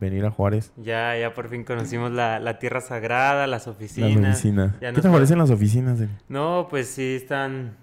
[0.00, 0.72] venir a Juárez.
[0.76, 4.34] Ya, ya por fin conocimos la, la tierra sagrada, las Las oficinas.
[4.36, 4.72] oficinas.
[4.80, 5.98] Ya ¿Qué te parecen las oficinas?
[6.28, 7.76] No, pues sí, están,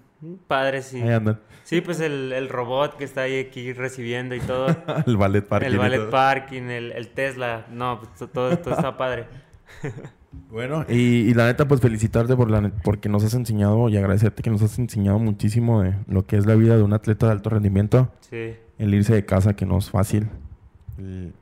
[0.48, 1.00] Padre, sí.
[1.00, 1.40] Ahí andan.
[1.62, 4.66] Sí, pues el, el robot que está ahí aquí recibiendo y todo.
[5.06, 5.66] el ballet parking.
[5.68, 7.66] el y ballet parking, el, el Tesla.
[7.70, 9.26] No, pues, to- todo, todo está padre.
[10.50, 10.94] Bueno, y,
[11.30, 14.60] y la neta, pues felicitarte por la, porque nos has enseñado y agradecerte que nos
[14.62, 18.12] has enseñado muchísimo de lo que es la vida de un atleta de alto rendimiento.
[18.20, 18.54] Sí.
[18.78, 20.28] El irse de casa, que no es fácil.
[20.98, 21.32] El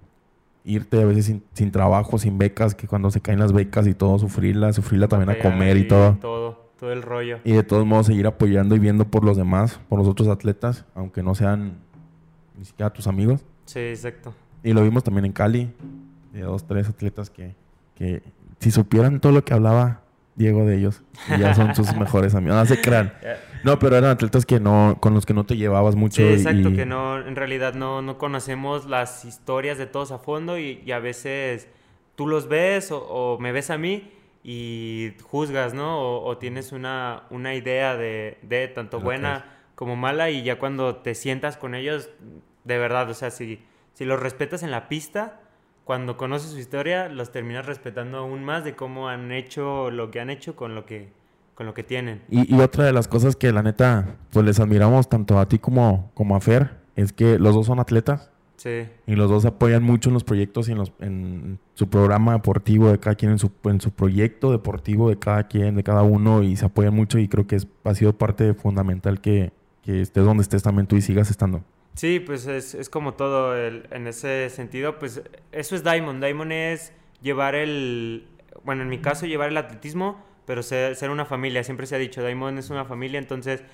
[0.66, 3.94] irte a veces sin, sin trabajo, sin becas, que cuando se caen las becas y
[3.94, 6.18] todo, sufrirla, sufrirla también a comer y todo.
[6.20, 7.38] Todo, todo el rollo.
[7.44, 10.84] Y de todos modos seguir apoyando y viendo por los demás, por los otros atletas,
[10.94, 11.78] aunque no sean
[12.58, 13.44] ni siquiera tus amigos.
[13.66, 14.34] Sí, exacto.
[14.64, 15.72] Y lo vimos también en Cali,
[16.32, 17.54] de dos, tres atletas que,
[17.94, 18.22] que
[18.58, 20.02] si supieran todo lo que hablaba
[20.36, 21.02] Diego de ellos,
[21.34, 22.56] y ya son sus mejores amigos.
[22.58, 23.12] No se crean.
[23.64, 26.16] No, pero eran atletas que no, con los que no te llevabas mucho.
[26.22, 30.18] Sí, exacto, y- que no, en realidad no, no conocemos las historias de todos a
[30.18, 31.68] fondo y, y a veces
[32.14, 34.12] tú los ves o, o me ves a mí
[34.44, 35.98] y juzgas, ¿no?
[36.00, 40.96] O, o tienes una, una idea de, de tanto buena como mala y ya cuando
[40.96, 42.10] te sientas con ellos,
[42.64, 43.62] de verdad, o sea, si,
[43.94, 45.40] si los respetas en la pista,
[45.86, 50.18] cuando conoces su historia, los terminas respetando aún más de cómo han hecho lo que
[50.18, 51.12] han hecho con lo que,
[51.54, 52.22] con lo que tienen.
[52.28, 55.60] Y, y otra de las cosas que la neta, pues les admiramos tanto a ti
[55.60, 59.84] como, como a Fer, es que los dos son atletas Sí, y los dos apoyan
[59.84, 63.38] mucho en los proyectos y en, los, en su programa deportivo de cada quien, en
[63.38, 67.20] su, en su proyecto deportivo de cada quien, de cada uno, y se apoyan mucho
[67.20, 70.96] y creo que es, ha sido parte fundamental que, que estés donde estés también tú
[70.96, 71.62] y sigas estando.
[71.96, 75.22] Sí, pues es, es como todo el- en ese sentido, pues
[75.52, 76.22] eso es Diamond.
[76.22, 76.92] Diamond es
[77.22, 78.28] llevar el,
[78.64, 81.64] bueno, en mi caso llevar el atletismo, pero ser, ser una familia.
[81.64, 83.64] Siempre se ha dicho, Diamond es una familia, entonces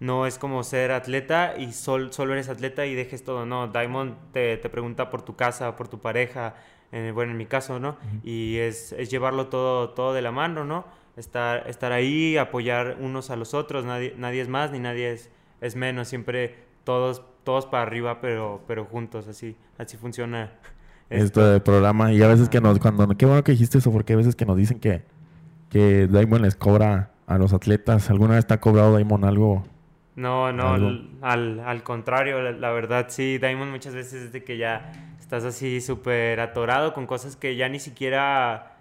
[0.00, 3.46] no es como ser atleta y sol- solo eres atleta y dejes todo.
[3.46, 6.54] No, Diamond te, te pregunta por tu casa, por tu pareja,
[6.92, 7.96] en- bueno, en mi caso, ¿no?
[8.24, 10.86] Y es, es llevarlo todo, todo de la mano, ¿no?
[11.16, 15.30] Estar, estar ahí, apoyar unos a los otros, nadie, nadie es más ni nadie es,
[15.62, 16.54] es menos, siempre
[16.84, 20.52] todos, todos para arriba, pero, pero juntos, así, así funciona.
[21.08, 24.14] Esto de programa y a veces que nos, cuando, qué bueno que dijiste eso, porque
[24.14, 25.04] a veces que nos dicen que,
[25.70, 28.10] que Diamond les cobra a los atletas.
[28.10, 29.64] ¿Alguna vez te ha cobrado Diamond algo?
[30.16, 30.88] No, no, Algo.
[31.22, 35.44] al, al, contrario, la, la verdad sí, Diamond muchas veces es de que ya estás
[35.44, 38.76] así súper atorado con cosas que ya ni siquiera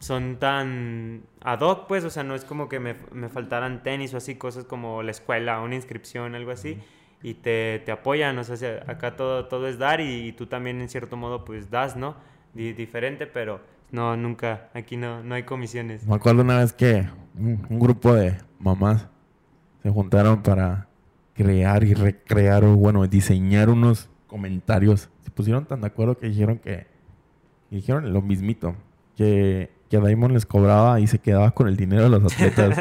[0.00, 4.12] son tan ad hoc, pues, o sea, no es como que me, me faltaran tenis
[4.12, 6.78] o así, cosas como la escuela, una inscripción, algo así,
[7.22, 10.80] y te, te apoyan, o sea, se- acá todo, todo es dar y, tú también
[10.80, 12.14] en cierto modo pues das, ¿no?
[12.54, 13.60] Di- diferente, pero
[13.90, 16.06] no, nunca, aquí no, no hay comisiones.
[16.06, 17.06] Me acuerdo una vez que
[17.38, 19.08] un, un grupo de mamás
[19.82, 20.88] se juntaron para
[21.34, 25.08] crear y recrear o bueno, diseñar unos comentarios.
[25.22, 26.86] Se pusieron tan de acuerdo que dijeron que
[27.70, 28.76] y dijeron lo mismito,
[29.16, 32.78] que, que Diamond les cobraba y se quedaba con el dinero de los atletas.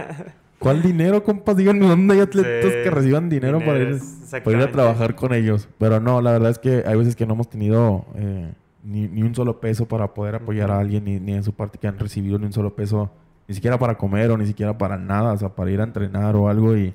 [0.59, 1.57] ¿Cuál dinero, compas?
[1.57, 3.99] Díganme dónde hay atletas Sí, que reciban dinero, para, ir,
[4.43, 5.67] para ir a trabajar con ellos.
[5.77, 8.51] Pero no, la verdad es que hay veces que no hemos tenido eh,
[8.83, 11.77] ni, ni un solo peso para poder apoyar a alguien, ni, ni en su parte
[11.77, 13.11] que han recibido ni un solo peso,
[13.47, 16.35] ni siquiera para comer o ni siquiera para nada, o sea, para ir a entrenar
[16.35, 16.75] o algo.
[16.75, 16.93] Y,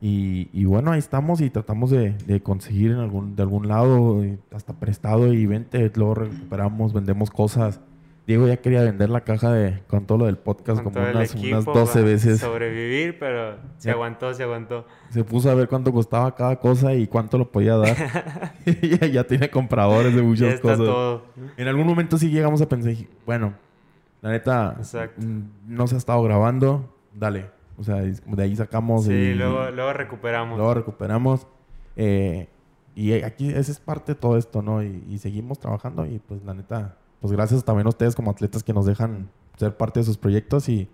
[0.00, 4.24] y, y bueno, ahí estamos y tratamos de, de conseguir en algún, de algún lado,
[4.24, 7.80] y hasta prestado y vente, luego recuperamos, vendemos cosas.
[8.30, 11.34] Diego ya quería vender la caja de con todo lo del podcast Con como unas,
[11.34, 12.38] equipo 12 para veces.
[12.40, 13.94] Sobrevivir, pero se Ya.
[13.94, 14.86] aguantó, se aguantó.
[15.08, 17.96] Se puso a ver cuánto costaba cada cosa y cuánto lo podía dar.
[18.82, 20.78] ya, ya tiene compradores de Ya muchas está cosas.
[20.86, 21.24] todo.
[21.56, 22.92] En algún momento sí llegamos a pensar,
[23.26, 23.54] bueno,
[24.22, 25.20] la neta, Exacto.
[25.26, 27.46] mm, no se ha estado grabando, dale.
[27.78, 30.56] O sea, de ahí sacamos Sí, y luego, luego recuperamos.
[30.56, 31.46] luego recuperamos.
[31.96, 32.48] Eh,
[32.94, 34.82] y aquí esa es parte de todo esto, ¿no?
[34.84, 38.62] Y, y seguimos trabajando y pues la neta, pues gracias también a ustedes como atletas
[38.62, 40.88] que nos dejan ser parte de sus proyectos y,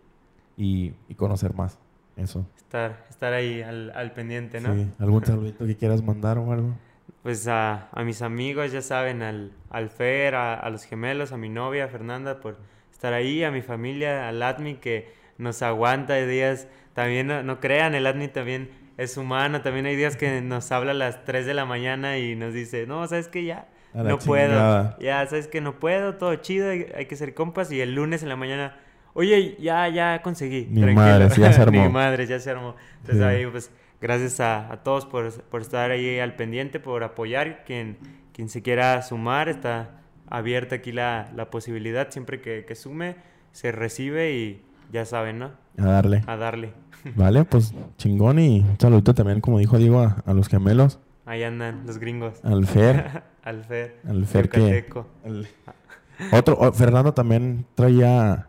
[0.56, 1.78] y, y conocer más.
[2.16, 2.46] Eso.
[2.56, 4.74] Estar, estar ahí al, al pendiente, ¿no?
[4.74, 4.88] Sí.
[4.98, 6.74] ¿Algún saludito que quieras mandar o algo?
[7.22, 11.36] Pues a, a mis amigos, ya saben, al, al Fer, a, a los gemelos, a
[11.36, 12.56] mi novia Fernanda, por
[12.90, 16.68] estar ahí, a mi familia, al Admi que nos aguanta de días.
[16.94, 19.60] También no, no crean, el Admi también es humano.
[19.60, 22.86] También hay días que nos habla a las 3 de la mañana y nos dice,
[22.86, 23.68] no, ¿sabes que Ya,
[24.04, 24.98] No puedo.
[24.98, 27.70] Ya, ¿sabes que No puedo, todo chido, hay, hay que ser compas.
[27.72, 28.76] Y el lunes en la mañana,
[29.14, 30.66] oye, ya, ya conseguí.
[30.70, 31.82] Ni madres, ya se armó.
[31.82, 32.76] Ni madres, ya se armó.
[33.00, 33.22] Entonces Sí.
[33.24, 33.70] ahí, pues,
[34.00, 37.64] gracias a, a todos por, por estar ahí al pendiente, por apoyar.
[37.64, 37.96] Quien,
[38.32, 42.10] quien se quiera sumar, está abierta aquí la, la posibilidad.
[42.10, 43.16] Siempre que, que sume,
[43.52, 45.50] se recibe y ya saben, ¿no?
[45.78, 46.22] A darle.
[46.26, 46.72] A darle.
[47.16, 51.42] Vale, pues chingón y un saludito también, como dijo Diego, a, a los gemelos, Ahí
[51.42, 52.40] andan los gringos.
[52.44, 54.00] al Fer, al Fer.
[54.06, 54.84] al Fer que...
[56.32, 58.48] Otro, oh, Fernando también traía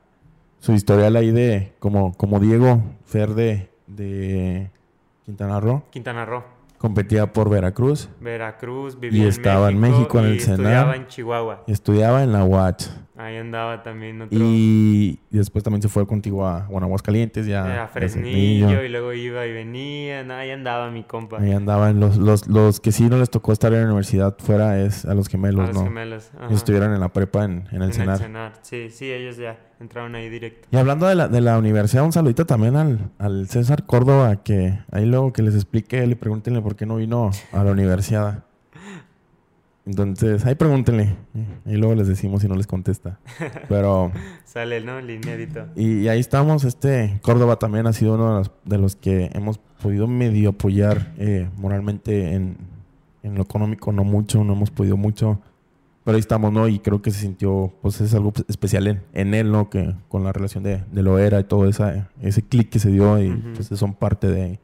[0.59, 4.71] su historial ahí de, como, como Diego, Fer de, de
[5.23, 5.83] Quintana Roo.
[5.91, 6.56] Quintana Roo.
[6.77, 8.07] Competía por Veracruz.
[8.21, 10.59] Veracruz, vivía Y estaba en México, en y el Senar.
[10.59, 11.63] estudiaba en Chihuahua.
[11.67, 12.87] Estudiaba en la UACH.
[13.17, 14.37] Ahí andaba también otro.
[14.39, 17.83] Y, después también se fue contigo a, bueno, Aguascalientes, ya.
[17.83, 20.23] A Fresnillo y luego iba y venía.
[20.23, 21.39] No, ahí andaba mi compa.
[21.39, 24.79] Ahí andaban los, los, los que sí no les tocó estar en la universidad fuera
[24.79, 25.83] es a los gemelos, a los ¿no?
[25.85, 26.29] gemelos.
[26.39, 26.53] ajá.
[26.53, 28.15] Estuvieron en la prepa en, en el En Senar.
[28.17, 28.53] el Senar.
[28.61, 30.67] Sí, sí, ellos ya entraron ahí directo.
[30.71, 34.79] Y hablando de la, de la universidad, un saludito también al, al César Córdoba, que
[34.91, 38.43] ahí luego que les explique, le pregúntenle por qué no vino a la universidad.
[39.85, 41.15] Entonces, ahí pregúntenle.
[41.65, 43.19] Y luego les decimos si no les contesta.
[43.69, 44.11] Pero,
[44.43, 44.99] Sale, ¿no?
[44.99, 45.67] El inédito.
[45.77, 46.65] y, y ahí estamos.
[46.65, 51.13] Este Córdoba también ha sido uno de los, de los que hemos podido medio apoyar
[51.17, 52.57] eh, moralmente en,
[53.23, 55.39] en lo económico, no mucho, no hemos podido mucho.
[56.07, 56.69] Pero ahí estamos, ¿no?
[56.69, 59.69] Y creo que se sintió, pues es algo especial en, en él, ¿no?
[59.69, 62.89] Que con la relación de, de lo era y todo esa, ese clic que se
[62.89, 63.39] dio y Ujú.
[63.55, 64.57] pues son parte de...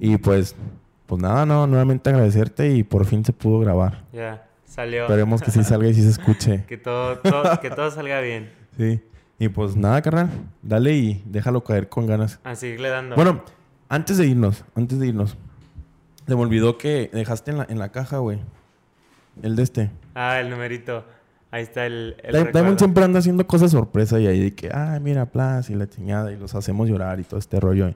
[0.00, 0.56] Y pues,
[1.06, 4.02] pues nada, no, nuevamente agradecerte y por fin se pudo grabar.
[4.12, 5.02] Ya, salió.
[5.02, 6.64] Esperemos que sí salga y sí se escuche.
[6.66, 8.50] Que todo, todo- que todo salga bien.
[8.76, 9.00] Sí.
[9.38, 10.30] Y pues nada, carnal,
[10.62, 12.40] dale y déjalo caer con ganas.
[12.42, 13.14] A seguirle dando.
[13.14, 13.42] Bueno,
[13.88, 15.36] antes de irnos, antes de irnos,
[16.26, 18.40] se me olvidó que dejaste en la, en la caja, güey.
[19.42, 19.90] El de este.
[20.14, 21.04] Ah, el numerito.
[21.50, 22.52] Ahí está el, el.
[22.52, 25.88] Diamond siempre anda haciendo cosas sorpresa y ahí de que, ah, mira, Plas y la
[25.88, 27.94] chingada y los hacemos llorar y todo este rollo.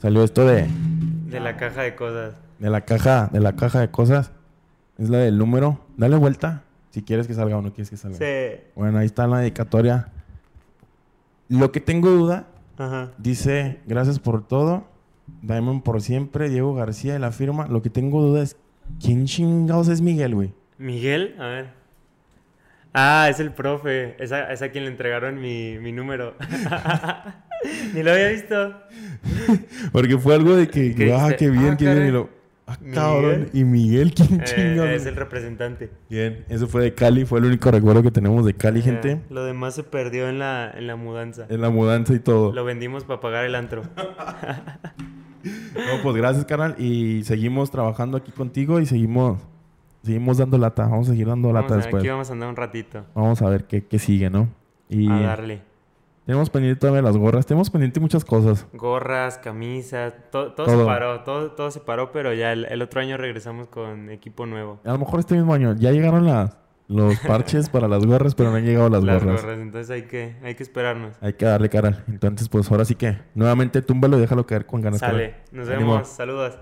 [0.00, 0.66] Salió esto de,
[1.30, 2.34] De la caja de cosas.
[2.58, 4.30] de la caja, de la caja de cosas.
[4.98, 5.80] Es la del número.
[5.96, 8.18] Dale vuelta si quieres que salga o no quieres que salga.
[8.18, 8.60] Sí.
[8.74, 10.08] Bueno, ahí está la dedicatoria.
[11.48, 12.46] Lo que tengo duda,
[12.78, 13.12] Ajá.
[13.18, 14.84] dice, gracias por todo.
[15.42, 17.66] Diamond por siempre, Diego García de la firma.
[17.66, 18.56] Lo que tengo duda es,
[19.02, 20.52] ¿quién chingados es Miguel, güey?
[20.78, 21.66] Miguel, a ver.
[22.92, 24.16] Ah, es el profe.
[24.22, 26.34] Es a, es a quien le entregaron mi, mi número.
[27.94, 28.74] Ni lo había visto.
[29.92, 32.06] Porque fue algo de que, ¿Qué ah, qué bien, Ah, qué bien.
[32.06, 32.30] Y lo,
[32.66, 32.94] ah, Miguel.
[32.94, 33.50] cabrón.
[33.52, 35.90] Y Miguel, ¿quién Eh, es el representante.
[36.08, 39.20] Bien, eso fue de Cali, fue el único recuerdo que tenemos de Cali, Eh, gente.
[39.30, 41.46] lo demás se perdió en la, en la mudanza.
[41.50, 42.52] En la mudanza y todo.
[42.54, 43.82] Lo vendimos para pagar el antro.
[45.74, 46.74] No, pues gracias, carnal.
[46.76, 49.40] Y seguimos trabajando aquí contigo y seguimos,
[50.06, 50.84] seguimos dando lata.
[50.88, 52.00] Vamos a seguir dando Vamos lata a- después.
[52.02, 53.04] aquí vamos a andar un ratito.
[53.14, 54.48] Vamos a ver qué, qué sigue, ¿no?
[54.88, 55.62] Y A darle.
[56.24, 57.44] tenemos pendiente todavía las gorras.
[57.46, 58.66] Tenemos pendiente muchas cosas.
[58.72, 60.78] Gorras, camisas, to- todo, Todo.
[60.80, 64.46] se paró, todo, todo se paró, pero ya el, el otro año regresamos con equipo
[64.46, 64.80] nuevo.
[64.84, 66.56] A lo mejor este mismo año ya llegaron las,
[66.88, 69.42] los parches para las gorras, pero no han llegado las, Las gorras.
[69.42, 71.16] gorras, entonces hay que, hay que esperarnos.
[71.20, 72.04] Hay que darle cara.
[72.08, 75.00] Entonces, pues ahora sí que nuevamente túmbalo y déjalo caer con ganas.
[75.00, 75.92] Sale, nos Ánimo.
[75.94, 76.58] vemos, saludos.